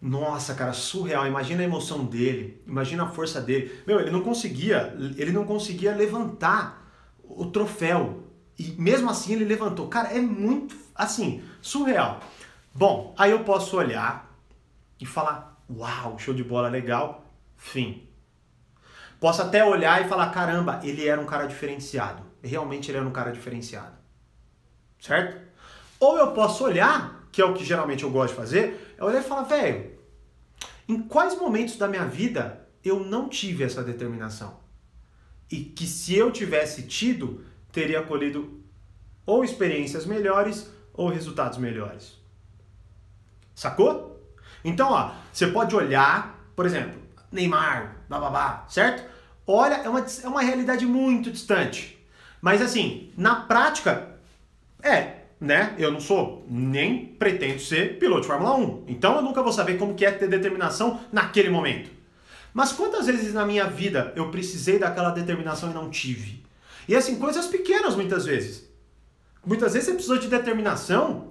Nossa, 0.00 0.54
cara, 0.54 0.72
surreal. 0.72 1.26
Imagina 1.26 1.62
a 1.62 1.64
emoção 1.64 2.04
dele, 2.04 2.62
imagina 2.64 3.02
a 3.02 3.08
força 3.08 3.40
dele. 3.40 3.82
Meu, 3.84 3.98
ele 3.98 4.12
não 4.12 4.22
conseguia, 4.22 4.94
ele 5.16 5.32
não 5.32 5.44
conseguia 5.44 5.92
levantar 5.92 6.88
o 7.24 7.46
troféu. 7.46 8.22
E 8.56 8.70
mesmo 8.78 9.10
assim 9.10 9.32
ele 9.32 9.44
levantou. 9.44 9.88
Cara, 9.88 10.16
é 10.16 10.20
muito 10.20 10.76
assim, 10.94 11.42
surreal. 11.60 12.20
Bom, 12.72 13.12
aí 13.18 13.32
eu 13.32 13.42
posso 13.42 13.76
olhar 13.76 14.32
e 15.00 15.04
falar: 15.04 15.60
"Uau, 15.68 16.20
show 16.20 16.32
de 16.32 16.44
bola, 16.44 16.68
legal". 16.68 17.26
Fim. 17.56 18.08
Posso 19.18 19.42
até 19.42 19.64
olhar 19.64 20.00
e 20.00 20.08
falar: 20.08 20.30
"Caramba, 20.30 20.80
ele 20.84 21.04
era 21.04 21.20
um 21.20 21.26
cara 21.26 21.46
diferenciado". 21.46 22.22
Realmente 22.42 22.92
ele 22.92 22.98
era 22.98 23.06
um 23.06 23.12
cara 23.12 23.32
diferenciado. 23.32 23.98
Certo? 25.00 25.50
Ou 25.98 26.16
eu 26.16 26.32
posso 26.32 26.64
olhar, 26.64 27.19
que 27.32 27.40
é 27.40 27.44
o 27.44 27.54
que 27.54 27.64
geralmente 27.64 28.04
eu 28.04 28.10
gosto 28.10 28.32
de 28.32 28.40
fazer, 28.40 28.94
é 28.98 29.04
olhar 29.04 29.20
e 29.20 29.24
falar: 29.24 29.42
"Velho, 29.42 29.90
em 30.88 31.00
quais 31.02 31.36
momentos 31.38 31.76
da 31.76 31.86
minha 31.86 32.04
vida 32.04 32.66
eu 32.84 33.00
não 33.00 33.28
tive 33.28 33.64
essa 33.64 33.82
determinação? 33.82 34.58
E 35.50 35.64
que 35.64 35.86
se 35.86 36.14
eu 36.14 36.30
tivesse 36.30 36.82
tido, 36.84 37.44
teria 37.72 38.02
colhido 38.02 38.60
ou 39.26 39.44
experiências 39.44 40.06
melhores 40.06 40.70
ou 40.92 41.08
resultados 41.08 41.58
melhores. 41.58 42.18
Sacou? 43.54 44.20
Então, 44.64 44.90
ó, 44.92 45.12
você 45.32 45.46
pode 45.46 45.74
olhar, 45.74 46.38
por 46.56 46.66
exemplo, 46.66 47.00
Neymar, 47.30 47.96
bababá, 48.08 48.66
certo? 48.68 49.08
Olha, 49.46 49.76
é 49.76 49.88
uma, 49.88 50.00
é 50.00 50.28
uma 50.28 50.42
realidade 50.42 50.84
muito 50.86 51.30
distante. 51.30 52.04
Mas 52.40 52.60
assim, 52.60 53.12
na 53.16 53.36
prática, 53.36 54.16
é, 54.82 55.19
né? 55.40 55.74
Eu 55.78 55.90
não 55.90 56.00
sou, 56.00 56.44
nem 56.48 57.06
pretendo 57.06 57.58
ser 57.58 57.98
piloto 57.98 58.22
de 58.22 58.26
Fórmula 58.26 58.54
1. 58.56 58.84
Então 58.88 59.16
eu 59.16 59.22
nunca 59.22 59.42
vou 59.42 59.52
saber 59.52 59.78
como 59.78 59.94
que 59.94 60.04
é 60.04 60.10
ter 60.10 60.28
determinação 60.28 61.00
naquele 61.10 61.48
momento. 61.48 61.90
Mas 62.52 62.72
quantas 62.72 63.06
vezes 63.06 63.32
na 63.32 63.46
minha 63.46 63.66
vida 63.66 64.12
eu 64.16 64.30
precisei 64.30 64.78
daquela 64.78 65.10
determinação 65.10 65.70
e 65.70 65.74
não 65.74 65.88
tive? 65.88 66.44
E 66.86 66.94
assim, 66.94 67.16
coisas 67.16 67.46
pequenas 67.46 67.94
muitas 67.96 68.26
vezes. 68.26 68.68
Muitas 69.46 69.72
vezes 69.72 69.86
você 69.86 69.94
precisou 69.94 70.18
de 70.18 70.28
determinação 70.28 71.30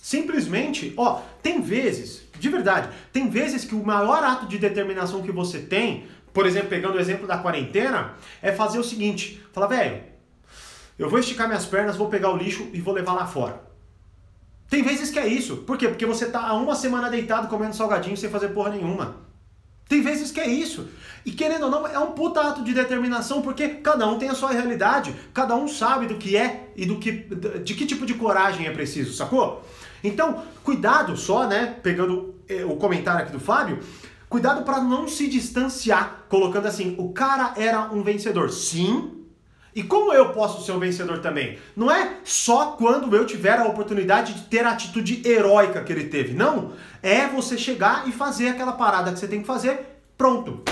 simplesmente, 0.00 0.94
ó, 0.96 1.20
tem 1.42 1.60
vezes, 1.60 2.22
de 2.38 2.48
verdade, 2.48 2.88
tem 3.12 3.28
vezes 3.28 3.64
que 3.64 3.74
o 3.74 3.84
maior 3.84 4.22
ato 4.22 4.46
de 4.46 4.56
determinação 4.56 5.22
que 5.22 5.32
você 5.32 5.58
tem, 5.58 6.06
por 6.32 6.46
exemplo, 6.46 6.68
pegando 6.68 6.96
o 6.96 7.00
exemplo 7.00 7.26
da 7.26 7.38
quarentena, 7.38 8.14
é 8.40 8.52
fazer 8.52 8.78
o 8.78 8.84
seguinte, 8.84 9.42
falar, 9.52 9.66
velho, 9.66 10.02
eu 10.98 11.08
vou 11.08 11.18
esticar 11.18 11.46
minhas 11.46 11.66
pernas, 11.66 11.96
vou 11.96 12.08
pegar 12.08 12.30
o 12.30 12.36
lixo 12.36 12.68
e 12.72 12.80
vou 12.80 12.94
levar 12.94 13.12
lá 13.12 13.26
fora. 13.26 13.62
Tem 14.68 14.82
vezes 14.82 15.10
que 15.10 15.18
é 15.18 15.26
isso. 15.26 15.58
Por 15.58 15.76
quê? 15.76 15.88
Porque 15.88 16.06
você 16.06 16.26
tá 16.26 16.40
há 16.40 16.54
uma 16.54 16.74
semana 16.74 17.08
deitado 17.08 17.48
comendo 17.48 17.76
salgadinho 17.76 18.16
sem 18.16 18.30
fazer 18.30 18.48
porra 18.48 18.70
nenhuma. 18.70 19.26
Tem 19.88 20.02
vezes 20.02 20.32
que 20.32 20.40
é 20.40 20.48
isso. 20.48 20.88
E 21.24 21.30
querendo 21.30 21.64
ou 21.64 21.70
não, 21.70 21.86
é 21.86 21.98
um 21.98 22.12
puta 22.12 22.40
ato 22.40 22.64
de 22.64 22.74
determinação, 22.74 23.40
porque 23.40 23.68
cada 23.68 24.06
um 24.08 24.18
tem 24.18 24.28
a 24.28 24.34
sua 24.34 24.50
realidade, 24.50 25.14
cada 25.32 25.54
um 25.54 25.68
sabe 25.68 26.06
do 26.06 26.16
que 26.16 26.36
é 26.36 26.72
e 26.76 26.84
do 26.84 26.98
que 26.98 27.12
de 27.12 27.74
que 27.74 27.86
tipo 27.86 28.04
de 28.04 28.14
coragem 28.14 28.66
é 28.66 28.70
preciso, 28.70 29.12
sacou? 29.12 29.64
Então, 30.02 30.42
cuidado 30.64 31.16
só, 31.16 31.46
né, 31.46 31.76
pegando 31.82 32.34
eh, 32.48 32.64
o 32.64 32.76
comentário 32.76 33.22
aqui 33.22 33.32
do 33.32 33.40
Fábio, 33.40 33.80
cuidado 34.28 34.64
para 34.64 34.80
não 34.80 35.06
se 35.06 35.28
distanciar, 35.28 36.26
colocando 36.28 36.66
assim, 36.66 36.96
o 36.98 37.12
cara 37.12 37.54
era 37.56 37.92
um 37.92 38.02
vencedor. 38.02 38.50
Sim, 38.50 39.15
e 39.76 39.82
como 39.82 40.10
eu 40.10 40.30
posso 40.32 40.64
ser 40.64 40.72
um 40.72 40.78
vencedor 40.78 41.18
também? 41.18 41.58
Não 41.76 41.90
é 41.90 42.16
só 42.24 42.68
quando 42.78 43.14
eu 43.14 43.26
tiver 43.26 43.58
a 43.58 43.66
oportunidade 43.66 44.32
de 44.32 44.44
ter 44.44 44.64
a 44.64 44.70
atitude 44.70 45.20
heróica 45.28 45.84
que 45.84 45.92
ele 45.92 46.04
teve. 46.04 46.32
Não. 46.32 46.72
É 47.02 47.26
você 47.26 47.58
chegar 47.58 48.08
e 48.08 48.12
fazer 48.12 48.48
aquela 48.48 48.72
parada 48.72 49.12
que 49.12 49.18
você 49.18 49.28
tem 49.28 49.42
que 49.42 49.46
fazer. 49.46 50.00
Pronto. 50.16 50.62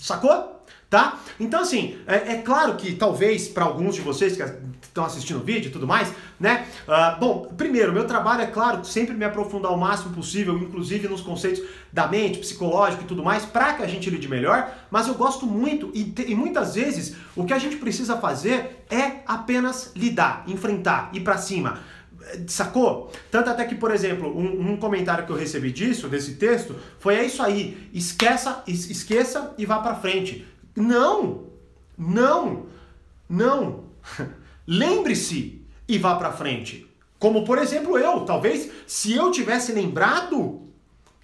Sacou? 0.00 0.57
Tá? 0.90 1.20
Então, 1.38 1.60
assim, 1.60 1.98
é, 2.06 2.32
é 2.32 2.42
claro 2.42 2.74
que 2.76 2.94
talvez 2.94 3.46
para 3.48 3.64
alguns 3.64 3.94
de 3.94 4.00
vocês 4.00 4.36
que 4.36 4.42
estão 4.82 5.04
assistindo 5.04 5.38
o 5.38 5.44
vídeo 5.44 5.68
e 5.68 5.72
tudo 5.72 5.86
mais, 5.86 6.12
né? 6.40 6.66
Uh, 6.86 7.20
bom, 7.20 7.52
primeiro, 7.56 7.92
meu 7.92 8.06
trabalho 8.06 8.42
é 8.42 8.46
claro 8.46 8.84
sempre 8.84 9.14
me 9.14 9.24
aprofundar 9.24 9.72
o 9.72 9.76
máximo 9.76 10.14
possível, 10.14 10.56
inclusive 10.56 11.06
nos 11.06 11.20
conceitos 11.20 11.62
da 11.92 12.08
mente, 12.08 12.38
psicológico 12.38 13.02
e 13.02 13.06
tudo 13.06 13.22
mais, 13.22 13.44
para 13.44 13.74
que 13.74 13.82
a 13.82 13.86
gente 13.86 14.08
lide 14.08 14.28
melhor, 14.28 14.72
mas 14.90 15.06
eu 15.06 15.14
gosto 15.14 15.46
muito 15.46 15.90
e, 15.94 16.04
te, 16.04 16.22
e 16.22 16.34
muitas 16.34 16.74
vezes 16.74 17.14
o 17.36 17.44
que 17.44 17.52
a 17.52 17.58
gente 17.58 17.76
precisa 17.76 18.16
fazer 18.16 18.84
é 18.90 19.18
apenas 19.26 19.92
lidar, 19.94 20.44
enfrentar, 20.46 21.10
ir 21.12 21.20
para 21.20 21.36
cima. 21.36 21.80
Sacou? 22.46 23.10
Tanto 23.30 23.48
até 23.48 23.64
que, 23.64 23.74
por 23.74 23.90
exemplo, 23.90 24.36
um, 24.36 24.72
um, 24.72 24.76
comentário 24.76 25.24
que 25.24 25.32
eu 25.32 25.36
recebi 25.36 25.70
disso, 25.70 26.08
desse 26.08 26.34
texto, 26.34 26.76
foi 26.98 27.14
é 27.14 27.24
isso 27.24 27.42
aí, 27.42 27.88
esqueça, 27.92 28.62
esqueça 28.66 29.54
e 29.56 29.64
vá 29.64 29.78
para 29.78 29.94
frente. 29.94 30.46
Não! 30.76 31.44
Não! 31.96 32.66
Não! 33.28 33.84
Lembre-se 34.66 35.66
e 35.86 35.98
vá 35.98 36.16
para 36.16 36.32
frente. 36.32 36.86
Como 37.18 37.44
por 37.44 37.58
exemplo 37.58 37.98
eu, 37.98 38.20
talvez 38.20 38.70
se 38.86 39.14
eu 39.14 39.30
tivesse 39.30 39.72
lembrado, 39.72 40.62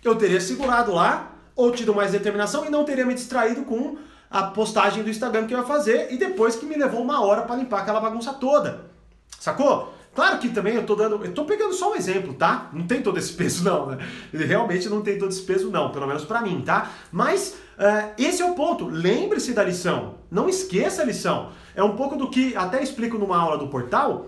eu 0.03 0.17
teria 0.17 0.41
segurado 0.41 0.93
lá 0.93 1.33
ou 1.55 1.71
tido 1.71 1.95
mais 1.95 2.11
determinação 2.11 2.65
e 2.65 2.71
não 2.71 2.85
teria 2.85 3.07
me 3.07 3.15
distraído 3.15 3.63
com 3.65 3.97
a 4.29 4.43
postagem 4.45 5.05
do 5.05 5.11
Instagram 5.11 5.47
que 5.47 5.55
eu 5.55 5.59
ia 5.59 5.65
fazer 5.65 6.13
e 6.13 6.19
depois 6.19 6.57
que 6.57 6.67
me 6.67 6.77
levou 6.77 7.01
uma 7.01 7.25
hora 7.25 7.43
para 7.43 7.57
limpar 7.57 7.83
aquela 7.83 8.01
bagunça 8.01 8.33
toda. 8.33 8.91
Sacou? 9.39 9.94
Claro 10.15 10.39
que 10.39 10.49
também 10.51 10.75
eu 10.75 10.87
tô 10.87 10.95
dando, 10.95 11.25
eu 11.25 11.35
tô 11.35 11.45
pegando 11.45 11.75
só 11.75 11.93
um 11.93 11.97
exemplo, 11.97 12.35
tá? 12.35 12.71
Não 12.73 12.87
tem 12.87 13.03
todo 13.03 13.19
esse 13.19 13.33
peso 13.33 13.65
não, 13.65 13.87
né? 13.87 13.99
Realmente 14.33 14.89
não 14.89 15.03
tem 15.03 15.19
todo 15.19 15.31
esse 15.31 15.43
peso 15.43 15.71
não, 15.71 15.91
pelo 15.91 16.07
menos 16.07 16.25
para 16.25 16.41
mim, 16.41 16.63
tá? 16.65 16.91
Mas 17.11 17.57
uh, 17.77 18.13
esse 18.17 18.41
é 18.41 18.45
o 18.45 18.55
ponto. 18.55 18.87
Lembre-se 18.87 19.53
da 19.53 19.65
lição. 19.65 20.15
Não 20.31 20.49
esqueça 20.49 21.03
a 21.03 21.05
lição. 21.05 21.51
É 21.75 21.83
um 21.83 21.97
pouco 21.97 22.17
do 22.17 22.31
que 22.31 22.55
até 22.55 22.81
explico 22.81 23.19
numa 23.19 23.37
aula 23.37 23.59
do 23.59 23.67
portal, 23.67 24.27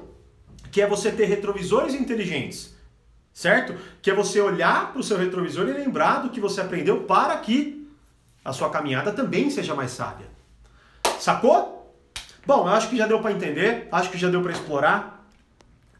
que 0.73 0.83
é 0.83 0.89
você 0.89 1.13
ter 1.13 1.27
retrovisores 1.27 1.95
inteligentes. 1.95 2.75
Certo? 3.33 3.75
Que 4.03 4.11
é 4.11 4.15
você 4.15 4.41
olhar 4.41 4.91
para 4.91 5.01
o 5.01 5.05
seu 5.05 5.17
retrovisor 5.17 5.69
e 5.69 5.73
lembrar 5.73 6.23
do 6.23 6.31
que 6.31 6.41
você 6.41 6.61
aprendeu 6.61 7.03
para 7.03 7.37
que 7.37 7.89
a 8.45 8.53
sua 8.53 8.71
caminhada 8.71 9.13
também 9.13 9.51
seja 9.51 9.75
mais 9.75 9.93
sábia. 9.93 10.27
Sacou? 11.21 11.95
Bom, 12.45 12.67
eu 12.67 12.75
acho 12.75 12.89
que 12.89 12.97
já 12.97 13.07
deu 13.07 13.21
para 13.21 13.33
entender, 13.33 13.89
acho 13.93 14.11
que 14.11 14.19
já 14.19 14.29
deu 14.29 14.41
para 14.41 14.53
explorar. 14.53 15.16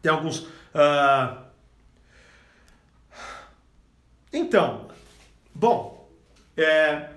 Tem 0.01 0.11
alguns. 0.11 0.39
Uh... 0.39 1.47
Então, 4.31 4.89
bom, 5.53 6.09
é... 6.55 7.09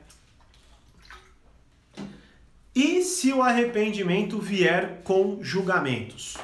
e 2.74 3.02
se 3.02 3.32
o 3.32 3.42
arrependimento 3.42 4.38
vier 4.38 5.02
com 5.02 5.42
julgamentos? 5.42 6.36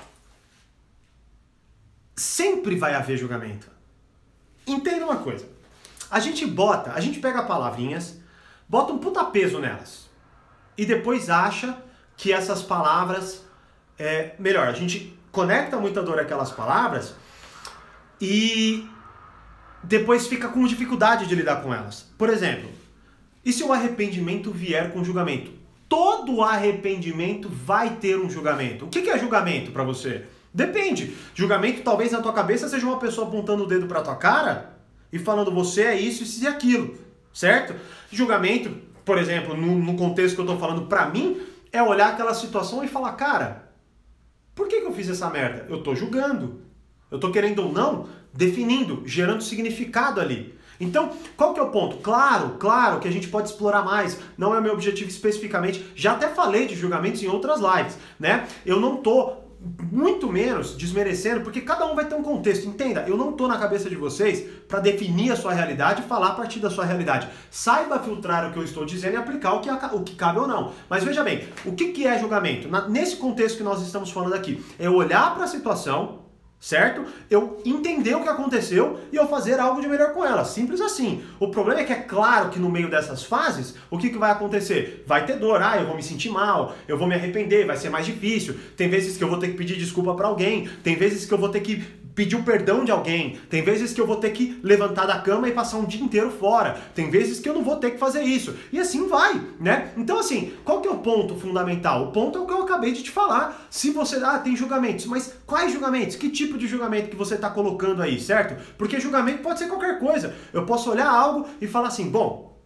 Sempre 2.14 2.76
vai 2.76 2.94
haver 2.94 3.16
julgamento. 3.16 3.70
Entenda 4.66 5.04
uma 5.04 5.18
coisa. 5.18 5.48
A 6.10 6.20
gente 6.20 6.46
bota, 6.46 6.92
a 6.92 7.00
gente 7.00 7.20
pega 7.20 7.44
palavrinhas, 7.44 8.20
bota 8.68 8.92
um 8.92 8.98
puta 8.98 9.24
peso 9.24 9.58
nelas. 9.58 10.08
E 10.76 10.84
depois 10.84 11.30
acha 11.30 11.82
que 12.16 12.32
essas 12.32 12.62
palavras 12.62 13.44
é 13.98 14.34
melhor. 14.38 14.68
A 14.68 14.72
gente 14.72 15.15
conecta 15.36 15.76
muita 15.76 16.02
dor 16.02 16.18
àquelas 16.18 16.50
palavras 16.50 17.14
e 18.18 18.88
depois 19.84 20.26
fica 20.26 20.48
com 20.48 20.66
dificuldade 20.66 21.26
de 21.26 21.34
lidar 21.34 21.56
com 21.56 21.74
elas. 21.74 22.10
Por 22.16 22.30
exemplo, 22.30 22.70
e 23.44 23.52
se 23.52 23.62
o 23.62 23.70
arrependimento 23.70 24.50
vier 24.50 24.90
com 24.94 25.04
julgamento? 25.04 25.50
Todo 25.90 26.42
arrependimento 26.42 27.50
vai 27.50 27.96
ter 27.96 28.18
um 28.18 28.30
julgamento. 28.30 28.86
O 28.86 28.88
que 28.88 29.10
é 29.10 29.18
julgamento 29.18 29.72
para 29.72 29.84
você? 29.84 30.24
Depende. 30.54 31.14
Julgamento 31.34 31.82
talvez 31.82 32.12
na 32.12 32.22
tua 32.22 32.32
cabeça 32.32 32.66
seja 32.66 32.86
uma 32.86 32.98
pessoa 32.98 33.28
apontando 33.28 33.64
o 33.64 33.66
dedo 33.66 33.86
para 33.86 34.00
tua 34.00 34.16
cara 34.16 34.74
e 35.12 35.18
falando 35.18 35.52
você 35.52 35.82
é 35.82 36.00
isso, 36.00 36.22
isso 36.22 36.42
e 36.42 36.46
aquilo, 36.46 36.96
certo? 37.30 37.74
Julgamento, 38.10 38.74
por 39.04 39.18
exemplo, 39.18 39.54
no, 39.54 39.78
no 39.78 39.96
contexto 39.96 40.34
que 40.34 40.40
eu 40.40 40.46
estou 40.46 40.58
falando 40.58 40.86
para 40.86 41.10
mim, 41.10 41.38
é 41.70 41.82
olhar 41.82 42.08
aquela 42.08 42.32
situação 42.32 42.82
e 42.82 42.88
falar, 42.88 43.12
cara, 43.12 43.65
por 44.56 44.66
que, 44.66 44.80
que 44.80 44.86
eu 44.86 44.92
fiz 44.92 45.08
essa 45.08 45.28
merda? 45.28 45.66
Eu 45.68 45.76
estou 45.76 45.94
julgando. 45.94 46.62
Eu 47.10 47.16
estou 47.16 47.30
querendo 47.30 47.62
ou 47.62 47.72
não, 47.72 48.08
definindo, 48.32 49.02
gerando 49.06 49.42
significado 49.42 50.20
ali. 50.20 50.58
Então, 50.80 51.12
qual 51.36 51.54
que 51.54 51.60
é 51.60 51.62
o 51.62 51.70
ponto? 51.70 51.98
Claro, 51.98 52.56
claro 52.58 52.98
que 52.98 53.06
a 53.06 53.10
gente 53.10 53.28
pode 53.28 53.48
explorar 53.48 53.84
mais. 53.84 54.18
Não 54.36 54.54
é 54.54 54.58
o 54.58 54.62
meu 54.62 54.72
objetivo 54.72 55.08
especificamente. 55.08 55.84
Já 55.94 56.12
até 56.12 56.28
falei 56.28 56.66
de 56.66 56.74
julgamentos 56.74 57.22
em 57.22 57.28
outras 57.28 57.60
lives, 57.60 57.98
né? 58.18 58.48
Eu 58.64 58.80
não 58.80 58.96
tô 58.96 59.45
muito 59.90 60.30
menos 60.30 60.76
desmerecendo, 60.76 61.40
porque 61.40 61.60
cada 61.60 61.86
um 61.86 61.94
vai 61.94 62.04
ter 62.04 62.14
um 62.14 62.22
contexto. 62.22 62.66
Entenda, 62.66 63.04
eu 63.08 63.16
não 63.16 63.30
estou 63.30 63.48
na 63.48 63.58
cabeça 63.58 63.88
de 63.88 63.96
vocês 63.96 64.44
para 64.68 64.80
definir 64.80 65.32
a 65.32 65.36
sua 65.36 65.52
realidade 65.52 66.02
e 66.02 66.04
falar 66.06 66.28
a 66.28 66.34
partir 66.34 66.60
da 66.60 66.70
sua 66.70 66.84
realidade. 66.84 67.28
Saiba 67.50 67.98
filtrar 67.98 68.48
o 68.48 68.52
que 68.52 68.58
eu 68.58 68.64
estou 68.64 68.84
dizendo 68.84 69.14
e 69.14 69.16
aplicar 69.16 69.54
o 69.54 69.60
que, 69.60 69.70
o 69.70 70.02
que 70.02 70.14
cabe 70.14 70.38
ou 70.38 70.46
não. 70.46 70.72
Mas 70.88 71.04
veja 71.04 71.24
bem, 71.24 71.48
o 71.64 71.72
que, 71.72 71.88
que 71.88 72.06
é 72.06 72.18
julgamento? 72.18 72.68
Na, 72.68 72.88
nesse 72.88 73.16
contexto 73.16 73.58
que 73.58 73.64
nós 73.64 73.80
estamos 73.82 74.10
falando 74.10 74.34
aqui, 74.34 74.64
é 74.78 74.88
olhar 74.88 75.34
para 75.34 75.44
a 75.44 75.48
situação, 75.48 76.25
certo? 76.60 77.04
Eu 77.30 77.60
entender 77.64 78.14
o 78.14 78.22
que 78.22 78.28
aconteceu 78.28 78.98
e 79.12 79.16
eu 79.16 79.28
fazer 79.28 79.60
algo 79.60 79.80
de 79.80 79.88
melhor 79.88 80.12
com 80.12 80.24
ela. 80.24 80.44
Simples 80.44 80.80
assim. 80.80 81.22
O 81.38 81.48
problema 81.48 81.80
é 81.80 81.84
que 81.84 81.92
é 81.92 81.96
claro 81.96 82.50
que 82.50 82.58
no 82.58 82.70
meio 82.70 82.90
dessas 82.90 83.22
fases, 83.22 83.74
o 83.90 83.98
que, 83.98 84.10
que 84.10 84.18
vai 84.18 84.30
acontecer? 84.30 85.04
Vai 85.06 85.24
ter 85.24 85.36
dor, 85.36 85.62
ah, 85.62 85.78
eu 85.78 85.86
vou 85.86 85.96
me 85.96 86.02
sentir 86.02 86.30
mal, 86.30 86.74
eu 86.88 86.98
vou 86.98 87.06
me 87.06 87.14
arrepender, 87.14 87.66
vai 87.66 87.76
ser 87.76 87.90
mais 87.90 88.06
difícil. 88.06 88.56
Tem 88.76 88.88
vezes 88.88 89.16
que 89.16 89.24
eu 89.24 89.28
vou 89.28 89.38
ter 89.38 89.48
que 89.48 89.56
pedir 89.56 89.76
desculpa 89.76 90.14
para 90.14 90.28
alguém, 90.28 90.68
tem 90.82 90.96
vezes 90.96 91.24
que 91.26 91.32
eu 91.32 91.38
vou 91.38 91.48
ter 91.48 91.60
que 91.60 91.84
pedir 92.16 92.34
o 92.34 92.42
perdão 92.42 92.82
de 92.82 92.90
alguém. 92.90 93.38
Tem 93.50 93.62
vezes 93.62 93.92
que 93.92 94.00
eu 94.00 94.06
vou 94.06 94.16
ter 94.16 94.30
que 94.30 94.58
levantar 94.62 95.04
da 95.06 95.20
cama 95.20 95.48
e 95.48 95.52
passar 95.52 95.76
um 95.76 95.84
dia 95.84 96.02
inteiro 96.02 96.30
fora. 96.30 96.80
Tem 96.94 97.10
vezes 97.10 97.38
que 97.38 97.48
eu 97.48 97.54
não 97.54 97.62
vou 97.62 97.76
ter 97.76 97.90
que 97.92 97.98
fazer 97.98 98.22
isso. 98.22 98.56
E 98.72 98.80
assim 98.80 99.06
vai, 99.06 99.40
né? 99.60 99.92
Então 99.96 100.18
assim, 100.18 100.54
qual 100.64 100.80
que 100.80 100.88
é 100.88 100.90
o 100.90 100.98
ponto 100.98 101.36
fundamental? 101.36 102.04
O 102.04 102.12
ponto 102.12 102.38
é 102.38 102.40
o 102.40 102.46
que 102.46 102.52
eu 102.52 102.62
acabei 102.62 102.90
de 102.92 103.02
te 103.02 103.10
falar. 103.10 103.68
Se 103.70 103.90
você 103.90 104.16
ah, 104.16 104.38
tem 104.38 104.56
julgamentos, 104.56 105.04
mas 105.04 105.34
quais 105.44 105.70
julgamentos? 105.70 106.16
Que 106.16 106.30
tipo 106.30 106.56
de 106.56 106.66
julgamento 106.66 107.10
que 107.10 107.16
você 107.16 107.34
está 107.34 107.50
colocando 107.50 108.00
aí, 108.00 108.18
certo? 108.18 108.60
Porque 108.78 108.98
julgamento 108.98 109.42
pode 109.42 109.58
ser 109.58 109.68
qualquer 109.68 109.98
coisa. 109.98 110.34
Eu 110.54 110.64
posso 110.64 110.90
olhar 110.90 111.08
algo 111.08 111.46
e 111.60 111.66
falar 111.66 111.88
assim, 111.88 112.08
bom, 112.08 112.58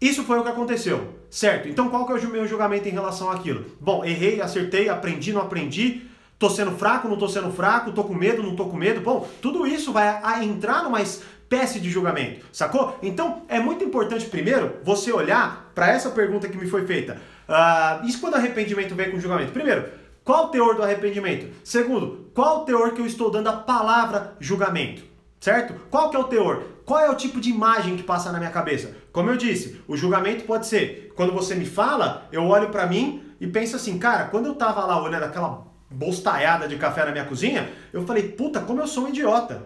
isso 0.00 0.24
foi 0.24 0.40
o 0.40 0.42
que 0.42 0.48
aconteceu, 0.48 1.20
certo? 1.30 1.68
Então 1.68 1.88
qual 1.88 2.04
que 2.04 2.12
é 2.12 2.16
o 2.16 2.30
meu 2.30 2.48
julgamento 2.48 2.88
em 2.88 2.92
relação 2.92 3.30
àquilo? 3.30 3.64
Bom, 3.80 4.04
errei, 4.04 4.40
acertei, 4.40 4.88
aprendi, 4.88 5.32
não 5.32 5.42
aprendi 5.42 6.10
Tô 6.42 6.50
sendo 6.50 6.72
fraco, 6.72 7.06
não 7.06 7.16
tô 7.16 7.28
sendo 7.28 7.52
fraco, 7.52 7.92
tô 7.92 8.02
com 8.02 8.14
medo, 8.14 8.42
não 8.42 8.56
tô 8.56 8.64
com 8.66 8.76
medo. 8.76 9.00
Bom, 9.00 9.28
tudo 9.40 9.64
isso 9.64 9.92
vai 9.92 10.42
entrar 10.42 10.82
numa 10.82 11.00
espécie 11.00 11.78
de 11.78 11.88
julgamento, 11.88 12.44
sacou? 12.52 12.98
Então 13.00 13.42
é 13.46 13.60
muito 13.60 13.84
importante, 13.84 14.26
primeiro, 14.26 14.78
você 14.82 15.12
olhar 15.12 15.70
para 15.72 15.86
essa 15.86 16.10
pergunta 16.10 16.48
que 16.48 16.58
me 16.58 16.66
foi 16.66 16.84
feita. 16.84 17.16
Uh, 17.48 18.04
isso 18.08 18.20
quando 18.20 18.34
arrependimento 18.34 18.92
vem 18.96 19.12
com 19.12 19.20
julgamento? 19.20 19.52
Primeiro, 19.52 19.88
qual 20.24 20.46
o 20.46 20.48
teor 20.48 20.74
do 20.74 20.82
arrependimento? 20.82 21.46
Segundo, 21.62 22.28
qual 22.34 22.62
o 22.62 22.64
teor 22.64 22.90
que 22.90 23.00
eu 23.00 23.06
estou 23.06 23.30
dando 23.30 23.48
a 23.48 23.52
palavra 23.52 24.34
julgamento? 24.40 25.04
Certo? 25.38 25.74
Qual 25.90 26.10
que 26.10 26.16
é 26.16 26.18
o 26.18 26.24
teor? 26.24 26.64
Qual 26.84 26.98
é 26.98 27.08
o 27.08 27.14
tipo 27.14 27.40
de 27.40 27.50
imagem 27.50 27.96
que 27.96 28.02
passa 28.02 28.32
na 28.32 28.38
minha 28.38 28.50
cabeça? 28.50 28.96
Como 29.12 29.30
eu 29.30 29.36
disse, 29.36 29.80
o 29.86 29.96
julgamento 29.96 30.42
pode 30.42 30.66
ser, 30.66 31.12
quando 31.14 31.32
você 31.32 31.54
me 31.54 31.66
fala, 31.66 32.26
eu 32.32 32.42
olho 32.48 32.70
para 32.70 32.84
mim 32.84 33.22
e 33.40 33.46
penso 33.46 33.76
assim, 33.76 33.96
cara, 33.96 34.24
quando 34.24 34.46
eu 34.46 34.56
tava 34.56 34.84
lá 34.84 35.00
olhando 35.00 35.22
aquela 35.22 35.70
bostalhada 35.92 36.66
de 36.66 36.76
café 36.76 37.04
na 37.04 37.12
minha 37.12 37.24
cozinha, 37.24 37.70
eu 37.92 38.06
falei, 38.06 38.28
puta, 38.28 38.60
como 38.60 38.80
eu 38.80 38.86
sou 38.86 39.04
um 39.04 39.08
idiota. 39.08 39.62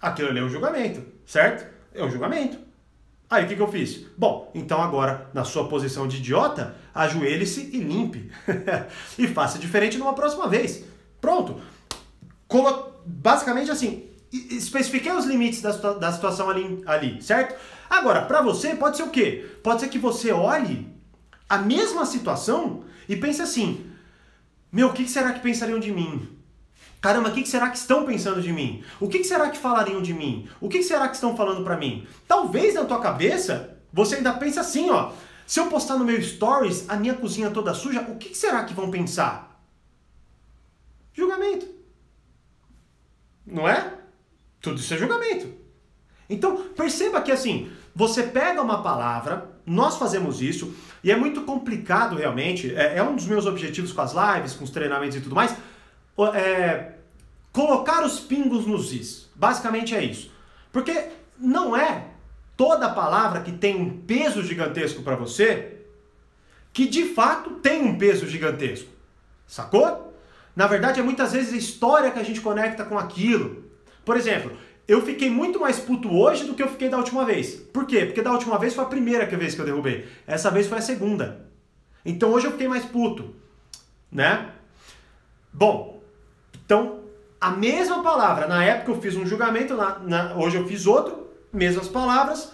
Aquilo 0.00 0.28
ali 0.28 0.40
é 0.40 0.42
um 0.42 0.48
julgamento, 0.48 1.02
certo? 1.26 1.70
É 1.94 2.04
um 2.04 2.10
julgamento. 2.10 2.58
Aí 3.30 3.44
o 3.44 3.48
que, 3.48 3.56
que 3.56 3.62
eu 3.62 3.72
fiz? 3.72 4.06
Bom, 4.16 4.50
então 4.54 4.82
agora, 4.82 5.30
na 5.32 5.42
sua 5.42 5.66
posição 5.66 6.06
de 6.06 6.18
idiota, 6.18 6.74
ajoelhe-se 6.94 7.70
e 7.72 7.78
limpe. 7.78 8.30
e 9.18 9.26
faça 9.26 9.58
diferente 9.58 9.96
numa 9.96 10.12
próxima 10.12 10.48
vez. 10.48 10.84
Pronto. 11.20 11.60
Colo... 12.46 12.92
Basicamente 13.04 13.70
assim, 13.70 14.04
especifiquei 14.32 15.12
os 15.12 15.24
limites 15.24 15.62
da, 15.62 15.72
da 15.94 16.12
situação 16.12 16.48
ali, 16.48 16.82
ali, 16.86 17.22
certo? 17.22 17.58
Agora, 17.88 18.22
para 18.22 18.42
você, 18.42 18.74
pode 18.74 18.96
ser 18.96 19.02
o 19.04 19.10
quê? 19.10 19.46
Pode 19.62 19.80
ser 19.80 19.88
que 19.88 19.98
você 19.98 20.30
olhe 20.30 20.88
a 21.48 21.58
mesma 21.58 22.06
situação 22.06 22.84
e 23.08 23.16
pense 23.16 23.42
assim: 23.42 23.91
meu, 24.72 24.88
o 24.88 24.92
que 24.94 25.06
será 25.06 25.34
que 25.34 25.40
pensariam 25.40 25.78
de 25.78 25.92
mim? 25.92 26.28
Caramba, 27.02 27.28
o 27.28 27.32
que 27.32 27.44
será 27.44 27.68
que 27.68 27.76
estão 27.76 28.06
pensando 28.06 28.40
de 28.40 28.52
mim? 28.52 28.82
O 28.98 29.08
que 29.08 29.22
será 29.22 29.50
que 29.50 29.58
falariam 29.58 30.00
de 30.00 30.14
mim? 30.14 30.48
O 30.60 30.68
que 30.68 30.82
será 30.82 31.08
que 31.08 31.16
estão 31.16 31.36
falando 31.36 31.62
para 31.62 31.76
mim? 31.76 32.06
Talvez 32.26 32.74
na 32.74 32.84
tua 32.84 33.00
cabeça 33.00 33.76
você 33.92 34.16
ainda 34.16 34.32
pensa 34.32 34.62
assim, 34.62 34.88
ó. 34.88 35.12
Se 35.46 35.60
eu 35.60 35.66
postar 35.66 35.98
no 35.98 36.04
meu 36.04 36.22
stories 36.22 36.88
a 36.88 36.96
minha 36.96 37.14
cozinha 37.14 37.50
toda 37.50 37.74
suja, 37.74 38.00
o 38.02 38.16
que 38.16 38.34
será 38.34 38.64
que 38.64 38.72
vão 38.72 38.90
pensar? 38.90 39.62
Julgamento. 41.12 41.66
Não 43.44 43.68
é? 43.68 43.98
Tudo 44.60 44.80
isso 44.80 44.94
é 44.94 44.96
julgamento. 44.96 45.52
Então, 46.30 46.68
perceba 46.68 47.20
que 47.20 47.32
assim, 47.32 47.70
você 47.94 48.22
pega 48.22 48.62
uma 48.62 48.82
palavra, 48.82 49.51
nós 49.64 49.96
fazemos 49.96 50.40
isso, 50.40 50.74
e 51.02 51.10
é 51.10 51.16
muito 51.16 51.42
complicado 51.42 52.16
realmente, 52.16 52.74
é, 52.74 52.98
é 52.98 53.02
um 53.02 53.14
dos 53.14 53.26
meus 53.26 53.46
objetivos 53.46 53.92
com 53.92 54.00
as 54.00 54.12
lives, 54.12 54.54
com 54.54 54.64
os 54.64 54.70
treinamentos 54.70 55.16
e 55.16 55.20
tudo 55.20 55.34
mais, 55.34 55.54
é, 56.34 56.92
colocar 57.52 58.04
os 58.04 58.20
pingos 58.20 58.66
nos 58.66 58.92
is. 58.92 59.30
Basicamente 59.34 59.94
é 59.94 60.04
isso. 60.04 60.30
Porque 60.72 61.08
não 61.38 61.76
é 61.76 62.06
toda 62.56 62.88
palavra 62.88 63.40
que 63.40 63.52
tem 63.52 63.76
um 63.76 63.98
peso 63.98 64.42
gigantesco 64.42 65.02
para 65.02 65.16
você 65.16 65.78
que 66.72 66.86
de 66.86 67.06
fato 67.12 67.50
tem 67.56 67.82
um 67.82 67.98
peso 67.98 68.26
gigantesco. 68.26 68.88
Sacou? 69.46 70.14
Na 70.56 70.66
verdade, 70.66 71.00
é 71.00 71.02
muitas 71.02 71.32
vezes 71.32 71.52
a 71.52 71.56
história 71.56 72.10
que 72.10 72.18
a 72.18 72.22
gente 72.22 72.40
conecta 72.40 72.84
com 72.84 72.98
aquilo. 72.98 73.64
Por 74.04 74.16
exemplo, 74.16 74.56
eu 74.86 75.00
fiquei 75.02 75.30
muito 75.30 75.60
mais 75.60 75.78
puto 75.78 76.12
hoje 76.14 76.44
do 76.44 76.54
que 76.54 76.62
eu 76.62 76.68
fiquei 76.68 76.88
da 76.88 76.98
última 76.98 77.24
vez. 77.24 77.54
Por 77.54 77.86
quê? 77.86 78.04
Porque 78.04 78.22
da 78.22 78.32
última 78.32 78.58
vez 78.58 78.74
foi 78.74 78.84
a 78.84 78.88
primeira 78.88 79.24
vez 79.26 79.54
que 79.54 79.60
eu 79.60 79.64
derrubei. 79.64 80.08
Essa 80.26 80.50
vez 80.50 80.66
foi 80.66 80.78
a 80.78 80.82
segunda. 80.82 81.46
Então 82.04 82.30
hoje 82.30 82.46
eu 82.46 82.52
fiquei 82.52 82.68
mais 82.68 82.84
puto, 82.84 83.34
né? 84.10 84.50
Bom, 85.52 86.02
então 86.64 87.00
a 87.40 87.50
mesma 87.50 88.02
palavra, 88.02 88.46
na 88.46 88.64
época 88.64 88.92
eu 88.92 89.00
fiz 89.00 89.16
um 89.16 89.26
julgamento, 89.26 89.74
na, 89.76 89.98
na, 89.98 90.34
hoje 90.36 90.56
eu 90.56 90.66
fiz 90.66 90.86
outro, 90.86 91.28
mesmas 91.52 91.88
palavras, 91.88 92.52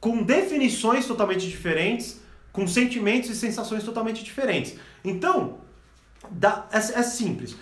com 0.00 0.22
definições 0.22 1.06
totalmente 1.06 1.48
diferentes, 1.48 2.20
com 2.52 2.66
sentimentos 2.66 3.30
e 3.30 3.34
sensações 3.34 3.82
totalmente 3.82 4.22
diferentes. 4.22 4.76
Então, 5.04 5.58
dá, 6.30 6.66
é, 6.72 6.76
é 6.76 7.02
simples. 7.02 7.56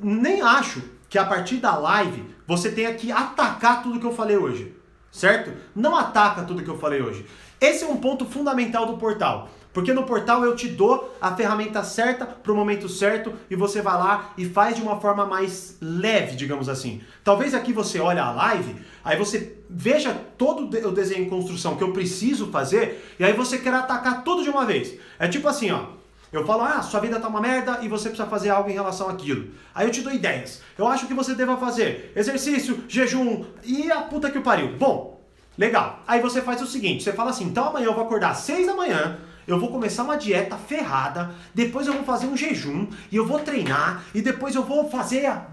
Nem 0.00 0.40
acho 0.40 0.82
que 1.16 1.18
a 1.18 1.24
partir 1.24 1.56
da 1.56 1.74
live 1.78 2.26
você 2.46 2.70
tenha 2.70 2.92
que 2.92 3.10
atacar 3.10 3.82
tudo 3.82 3.98
que 3.98 4.04
eu 4.04 4.12
falei 4.12 4.36
hoje, 4.36 4.76
certo? 5.10 5.50
Não 5.74 5.96
ataca 5.96 6.42
tudo 6.42 6.62
que 6.62 6.68
eu 6.68 6.78
falei 6.78 7.00
hoje. 7.00 7.24
Esse 7.58 7.84
é 7.84 7.86
um 7.86 7.96
ponto 7.96 8.26
fundamental 8.26 8.84
do 8.84 8.98
portal. 8.98 9.48
Porque 9.72 9.94
no 9.94 10.02
portal 10.02 10.44
eu 10.44 10.54
te 10.54 10.68
dou 10.68 11.16
a 11.18 11.34
ferramenta 11.34 11.82
certa 11.82 12.26
para 12.26 12.52
o 12.52 12.54
momento 12.54 12.86
certo 12.86 13.32
e 13.48 13.56
você 13.56 13.80
vai 13.80 13.94
lá 13.94 14.34
e 14.36 14.44
faz 14.44 14.76
de 14.76 14.82
uma 14.82 15.00
forma 15.00 15.24
mais 15.24 15.78
leve, 15.80 16.36
digamos 16.36 16.68
assim. 16.68 17.00
Talvez 17.24 17.54
aqui 17.54 17.72
você 17.72 17.98
olhe 17.98 18.20
a 18.20 18.30
live, 18.30 18.76
aí 19.02 19.16
você 19.16 19.56
veja 19.70 20.12
todo 20.36 20.64
o 20.64 20.92
desenho 20.92 21.24
em 21.24 21.30
construção 21.30 21.76
que 21.76 21.84
eu 21.84 21.92
preciso 21.92 22.48
fazer 22.48 23.16
e 23.18 23.24
aí 23.24 23.32
você 23.32 23.56
quer 23.56 23.72
atacar 23.72 24.22
tudo 24.22 24.42
de 24.42 24.50
uma 24.50 24.66
vez. 24.66 24.98
É 25.18 25.26
tipo 25.26 25.48
assim, 25.48 25.70
ó. 25.70 25.96
Eu 26.32 26.44
falo, 26.44 26.62
ah, 26.62 26.82
sua 26.82 27.00
vida 27.00 27.20
tá 27.20 27.28
uma 27.28 27.40
merda 27.40 27.78
e 27.82 27.88
você 27.88 28.08
precisa 28.08 28.28
fazer 28.28 28.50
algo 28.50 28.68
em 28.68 28.72
relação 28.72 29.08
àquilo. 29.08 29.48
Aí 29.74 29.86
eu 29.86 29.92
te 29.92 30.02
dou 30.02 30.12
ideias. 30.12 30.60
Eu 30.76 30.86
acho 30.86 31.06
que 31.06 31.14
você 31.14 31.34
deva 31.34 31.56
fazer 31.56 32.12
exercício, 32.16 32.84
jejum 32.88 33.44
e 33.64 33.90
a 33.90 34.02
puta 34.02 34.30
que 34.30 34.38
o 34.38 34.42
pariu. 34.42 34.76
Bom, 34.76 35.24
legal. 35.56 36.00
Aí 36.06 36.20
você 36.20 36.42
faz 36.42 36.60
o 36.60 36.66
seguinte, 36.66 37.04
você 37.04 37.12
fala 37.12 37.30
assim, 37.30 37.44
então 37.44 37.68
amanhã 37.68 37.86
eu 37.86 37.94
vou 37.94 38.04
acordar 38.04 38.30
às 38.30 38.38
6 38.38 38.66
da 38.66 38.74
manhã, 38.74 39.18
eu 39.46 39.60
vou 39.60 39.70
começar 39.70 40.02
uma 40.02 40.16
dieta 40.16 40.56
ferrada, 40.56 41.30
depois 41.54 41.86
eu 41.86 41.92
vou 41.92 42.02
fazer 42.02 42.26
um 42.26 42.36
jejum 42.36 42.88
e 43.12 43.16
eu 43.16 43.24
vou 43.24 43.38
treinar 43.38 44.04
e 44.12 44.20
depois 44.20 44.54
eu 44.54 44.64
vou 44.64 44.90
fazer 44.90 45.26
a... 45.26 45.46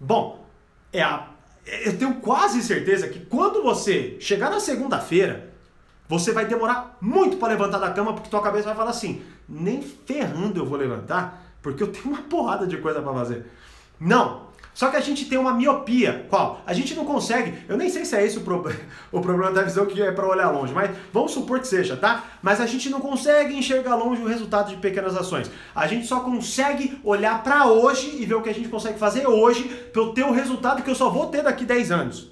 Bom, 0.00 0.44
é 0.92 1.02
a... 1.02 1.28
eu 1.84 1.96
tenho 1.96 2.14
quase 2.14 2.62
certeza 2.62 3.08
que 3.08 3.20
quando 3.20 3.62
você 3.62 4.16
chegar 4.18 4.50
na 4.50 4.58
segunda-feira, 4.58 5.48
você 6.08 6.32
vai 6.32 6.46
demorar 6.46 6.96
muito 7.00 7.36
para 7.36 7.48
levantar 7.48 7.78
da 7.78 7.92
cama 7.92 8.14
porque 8.14 8.30
tua 8.30 8.42
cabeça 8.42 8.66
vai 8.66 8.74
falar 8.74 8.90
assim: 8.90 9.22
nem 9.48 9.80
ferrando 9.82 10.60
eu 10.60 10.66
vou 10.66 10.78
levantar, 10.78 11.56
porque 11.62 11.82
eu 11.82 11.90
tenho 11.90 12.08
uma 12.08 12.22
porrada 12.22 12.66
de 12.66 12.76
coisa 12.76 13.00
para 13.00 13.12
fazer. 13.12 13.46
Não. 13.98 14.48
Só 14.78 14.90
que 14.90 14.96
a 14.96 15.00
gente 15.00 15.24
tem 15.24 15.36
uma 15.36 15.52
miopia. 15.52 16.24
Qual? 16.30 16.62
A 16.64 16.72
gente 16.72 16.94
não 16.94 17.04
consegue. 17.04 17.52
Eu 17.68 17.76
nem 17.76 17.90
sei 17.90 18.04
se 18.04 18.14
é 18.14 18.24
esse 18.24 18.38
o, 18.38 18.42
pro, 18.42 18.64
o 19.10 19.20
problema 19.20 19.50
da 19.50 19.62
visão 19.62 19.86
que 19.86 20.00
é 20.00 20.12
para 20.12 20.24
olhar 20.24 20.50
longe, 20.50 20.72
mas 20.72 20.96
vamos 21.12 21.32
supor 21.32 21.58
que 21.58 21.66
seja, 21.66 21.96
tá? 21.96 22.24
Mas 22.40 22.60
a 22.60 22.66
gente 22.66 22.88
não 22.88 23.00
consegue 23.00 23.56
enxergar 23.56 23.96
longe 23.96 24.22
o 24.22 24.28
resultado 24.28 24.70
de 24.70 24.76
pequenas 24.76 25.16
ações. 25.16 25.50
A 25.74 25.88
gente 25.88 26.06
só 26.06 26.20
consegue 26.20 27.00
olhar 27.02 27.42
para 27.42 27.66
hoje 27.66 28.18
e 28.20 28.24
ver 28.24 28.34
o 28.34 28.42
que 28.42 28.50
a 28.50 28.54
gente 28.54 28.68
consegue 28.68 29.00
fazer 29.00 29.26
hoje 29.26 29.64
para 29.92 30.00
eu 30.00 30.12
ter 30.12 30.22
o 30.22 30.30
resultado 30.30 30.80
que 30.82 30.90
eu 30.90 30.94
só 30.94 31.10
vou 31.10 31.26
ter 31.26 31.42
daqui 31.42 31.64
10 31.64 31.90
anos. 31.90 32.30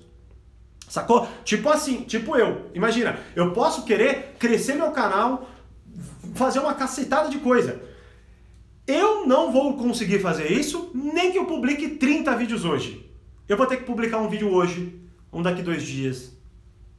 Sacou? 0.89 1.27
Tipo 1.45 1.69
assim, 1.69 2.03
tipo 2.03 2.37
eu. 2.37 2.71
Imagina, 2.73 3.19
eu 3.35 3.51
posso 3.51 3.83
querer 3.83 4.37
crescer 4.39 4.77
meu 4.77 4.93
canal, 4.93 5.49
fazer 6.37 6.61
uma 6.61 6.75
cacetada 6.75 7.29
de 7.29 7.39
coisa. 7.39 7.83
Eu 8.87 9.27
não 9.27 9.51
vou 9.51 9.77
conseguir 9.77 10.21
fazer 10.21 10.53
isso, 10.53 10.91
nem 10.95 11.33
que 11.33 11.39
eu 11.39 11.47
publique 11.47 11.97
30 11.97 12.37
vídeos 12.37 12.65
hoje. 12.65 13.11
Eu 13.49 13.57
vou 13.57 13.67
ter 13.67 13.79
que 13.79 13.85
publicar 13.85 14.19
um 14.19 14.29
vídeo 14.29 14.53
hoje, 14.53 15.01
um 15.33 15.43
daqui 15.43 15.63
dois 15.63 15.83
dias. 15.83 16.33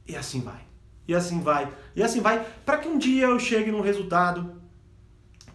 E 0.06 0.14
assim 0.14 0.40
vai. 0.40 0.60
E 1.06 1.14
assim 1.14 1.40
vai. 1.40 1.72
E 1.96 2.02
assim 2.02 2.20
vai, 2.20 2.44
para 2.66 2.76
que 2.78 2.88
um 2.88 2.98
dia 2.98 3.26
eu 3.26 3.38
chegue 3.38 3.70
num 3.70 3.80
resultado, 3.80 4.60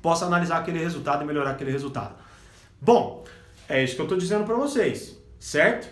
possa 0.02 0.26
analisar 0.26 0.58
aquele 0.58 0.80
resultado 0.80 1.24
e 1.24 1.28
melhorar 1.28 1.52
aquele 1.52 1.72
resultado. 1.72 2.16
Bom, 2.82 3.24
é 3.70 3.84
isso 3.84 3.96
que 3.96 4.02
eu 4.02 4.06
estou 4.06 4.18
dizendo 4.18 4.44
para 4.44 4.56
vocês, 4.56 5.18
certo? 5.40 5.88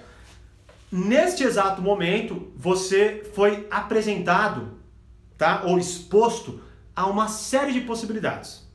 Neste 0.92 1.44
exato 1.44 1.82
momento, 1.82 2.52
você 2.56 3.24
foi 3.34 3.68
apresentado, 3.72 4.80
tá? 5.38 5.64
Ou 5.66 5.78
exposto 5.78 6.62
a 6.96 7.06
uma 7.06 7.28
série 7.28 7.74
de 7.74 7.82
possibilidades. 7.82 8.68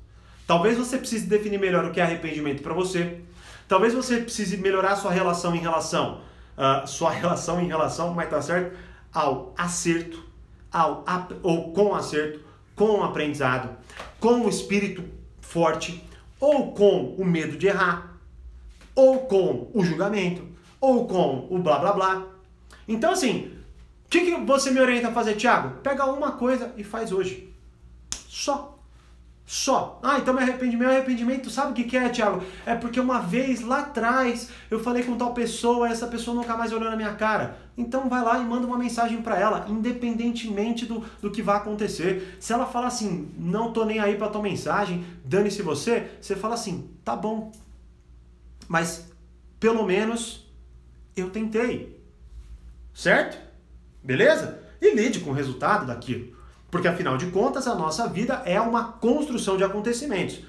Talvez 0.47 0.79
você 0.79 0.97
precise 0.99 1.27
definir 1.27 1.59
melhor 1.59 1.85
o 1.85 1.91
que 1.91 2.01
é 2.01 2.05
arrependimento 2.05 2.63
para 2.63 2.73
você. 2.73 3.21
Talvez 3.67 3.93
você 3.93 4.21
precise 4.21 4.57
melhorar 4.57 4.97
sua 4.97 5.11
relação 5.11 5.55
em 5.57 5.59
relação, 5.59 6.21
uh, 6.57 6.87
sua 6.87 7.11
relação 7.13 7.61
em 7.61 7.67
relação, 7.67 8.15
mas 8.15 8.31
tá 8.31 8.41
certo, 8.41 8.77
ao 9.13 9.53
acerto, 9.59 10.23
ao 10.73 11.05
ou 11.43 11.73
com 11.73 11.95
acerto, 11.95 12.41
com 12.77 13.03
aprendizado, 13.03 13.77
com 14.21 14.43
o 14.43 14.49
espírito 14.49 15.03
forte, 15.41 16.05
ou 16.39 16.73
com 16.73 17.15
o 17.17 17.25
medo 17.25 17.57
de 17.57 17.67
errar, 17.67 18.19
ou 18.95 19.27
com 19.27 19.71
o 19.75 19.85
julgamento, 19.85 20.47
ou 20.81 21.07
com 21.07 21.49
o 21.51 21.59
blá 21.59 21.79
blá 21.79 21.93
blá. 21.93 22.27
Então 22.87 23.13
assim, 23.13 23.53
o 24.05 24.09
que, 24.09 24.21
que 24.21 24.37
você 24.45 24.71
me 24.71 24.81
orienta 24.81 25.09
a 25.09 25.13
fazer, 25.13 25.35
Thiago? 25.35 25.81
Pega 25.83 26.05
uma 26.07 26.33
coisa 26.33 26.73
e 26.77 26.85
faz 26.85 27.11
hoje. 27.11 27.46
Só. 28.37 28.79
Só. 29.47 29.99
Ah, 30.03 30.19
então 30.19 30.35
meu 30.35 30.43
arrependimento, 30.43 30.79
meu 30.79 30.91
arrependimento, 30.91 31.49
sabe 31.49 31.71
o 31.71 31.87
que, 31.87 31.97
é, 31.97 32.09
Thiago? 32.11 32.43
É 32.67 32.75
porque 32.75 33.01
uma 33.01 33.21
vez 33.21 33.63
lá 33.63 33.79
atrás 33.79 34.51
eu 34.71 34.79
falei 34.79 35.05
com 35.05 35.17
tal 35.17 35.33
pessoa, 35.33 35.89
essa 35.89 36.07
pessoa 36.07 36.37
nunca 36.37 36.55
mais 36.55 36.71
olhou 36.71 36.91
na 36.91 36.97
minha 36.97 37.15
cara. 37.15 37.57
Então 37.79 38.11
vai 38.11 38.23
lá 38.23 38.39
e 38.39 38.45
manda 38.45 38.67
uma 38.67 38.77
mensagem 38.77 39.23
para 39.23 39.39
ela, 39.39 39.65
independentemente 39.71 40.85
do, 40.85 41.03
do 41.23 41.31
que 41.31 41.41
vai 41.41 41.57
acontecer. 41.57 42.37
Se 42.39 42.53
ela 42.53 42.67
falar 42.67 42.89
assim, 42.89 43.33
não 43.39 43.73
tô 43.73 43.87
nem 43.87 44.01
aí 44.01 44.17
pra 44.17 44.29
tua 44.29 44.43
mensagem, 44.43 45.07
dane-se 45.25 45.63
você, 45.63 46.11
você 46.21 46.37
fala 46.37 46.55
assim, 46.55 46.91
tá 47.03 47.17
bom. 47.17 47.53
Mas 48.69 49.11
pelo 49.59 49.87
menos 49.87 50.45
eu 51.17 51.31
tentei. 51.31 51.99
Certo? 52.93 53.39
Beleza? 54.03 54.61
E 54.79 54.95
lide 54.95 55.21
com 55.21 55.31
o 55.31 55.35
resultado 55.35 55.87
daquilo. 55.87 56.36
Porque 56.71 56.89
afinal 56.89 57.17
de 57.17 57.27
contas, 57.27 57.67
a 57.67 57.75
nossa 57.75 58.09
vida 58.09 58.43
é 58.45 58.61
uma 58.61 58.93
construção 58.93 59.57
de 59.57 59.65
acontecimentos. 59.65 60.41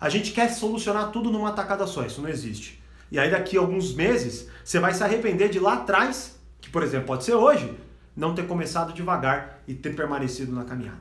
A 0.00 0.08
gente 0.08 0.32
quer 0.32 0.48
solucionar 0.48 1.10
tudo 1.10 1.30
numa 1.30 1.52
tacada 1.52 1.86
só, 1.86 2.04
isso 2.04 2.20
não 2.20 2.28
existe. 2.28 2.82
E 3.10 3.18
aí 3.18 3.30
daqui 3.30 3.56
a 3.56 3.60
alguns 3.60 3.94
meses, 3.94 4.48
você 4.64 4.78
vai 4.78 4.92
se 4.92 5.02
arrepender 5.02 5.48
de 5.48 5.58
lá 5.58 5.74
atrás, 5.74 6.38
que 6.60 6.70
por 6.70 6.82
exemplo 6.82 7.06
pode 7.06 7.24
ser 7.24 7.34
hoje, 7.34 7.78
não 8.16 8.34
ter 8.34 8.46
começado 8.46 8.92
devagar 8.92 9.60
e 9.66 9.74
ter 9.74 9.94
permanecido 9.94 10.52
na 10.52 10.64
caminhada. 10.64 11.00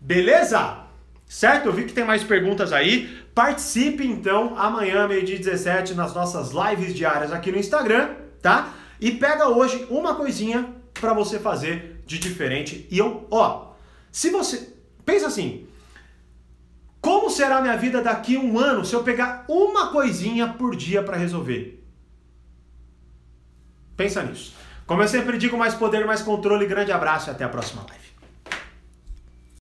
Beleza? 0.00 0.84
Certo? 1.26 1.66
Eu 1.66 1.72
vi 1.72 1.84
que 1.84 1.92
tem 1.92 2.04
mais 2.04 2.22
perguntas 2.22 2.72
aí. 2.72 3.24
Participe 3.34 4.06
então 4.06 4.56
amanhã, 4.58 5.08
meio-dia 5.08 5.38
17, 5.38 5.94
nas 5.94 6.14
nossas 6.14 6.50
lives 6.52 6.94
diárias 6.94 7.32
aqui 7.32 7.50
no 7.50 7.58
Instagram, 7.58 8.14
tá? 8.40 8.72
E 9.00 9.10
pega 9.10 9.48
hoje 9.48 9.86
uma 9.90 10.14
coisinha 10.14 10.68
para 10.94 11.12
você 11.12 11.38
fazer 11.38 11.95
de 12.06 12.18
diferente. 12.18 12.86
E 12.90 12.96
eu, 12.96 13.26
ó, 13.30 13.72
se 14.10 14.30
você. 14.30 14.74
Pensa 15.04 15.26
assim. 15.26 15.66
Como 17.00 17.30
será 17.30 17.60
minha 17.60 17.76
vida 17.76 18.02
daqui 18.02 18.36
a 18.36 18.40
um 18.40 18.58
ano 18.58 18.84
se 18.84 18.94
eu 18.94 19.04
pegar 19.04 19.44
uma 19.48 19.92
coisinha 19.92 20.48
por 20.48 20.74
dia 20.74 21.02
para 21.02 21.16
resolver? 21.16 21.84
Pensa 23.96 24.22
nisso. 24.22 24.54
Como 24.86 25.02
eu 25.02 25.08
sempre 25.08 25.38
digo, 25.38 25.56
mais 25.56 25.74
poder, 25.74 26.04
mais 26.04 26.22
controle. 26.22 26.66
Grande 26.66 26.90
abraço 26.90 27.28
e 27.28 27.30
até 27.30 27.44
a 27.44 27.48
próxima 27.48 27.84
live. 27.88 28.05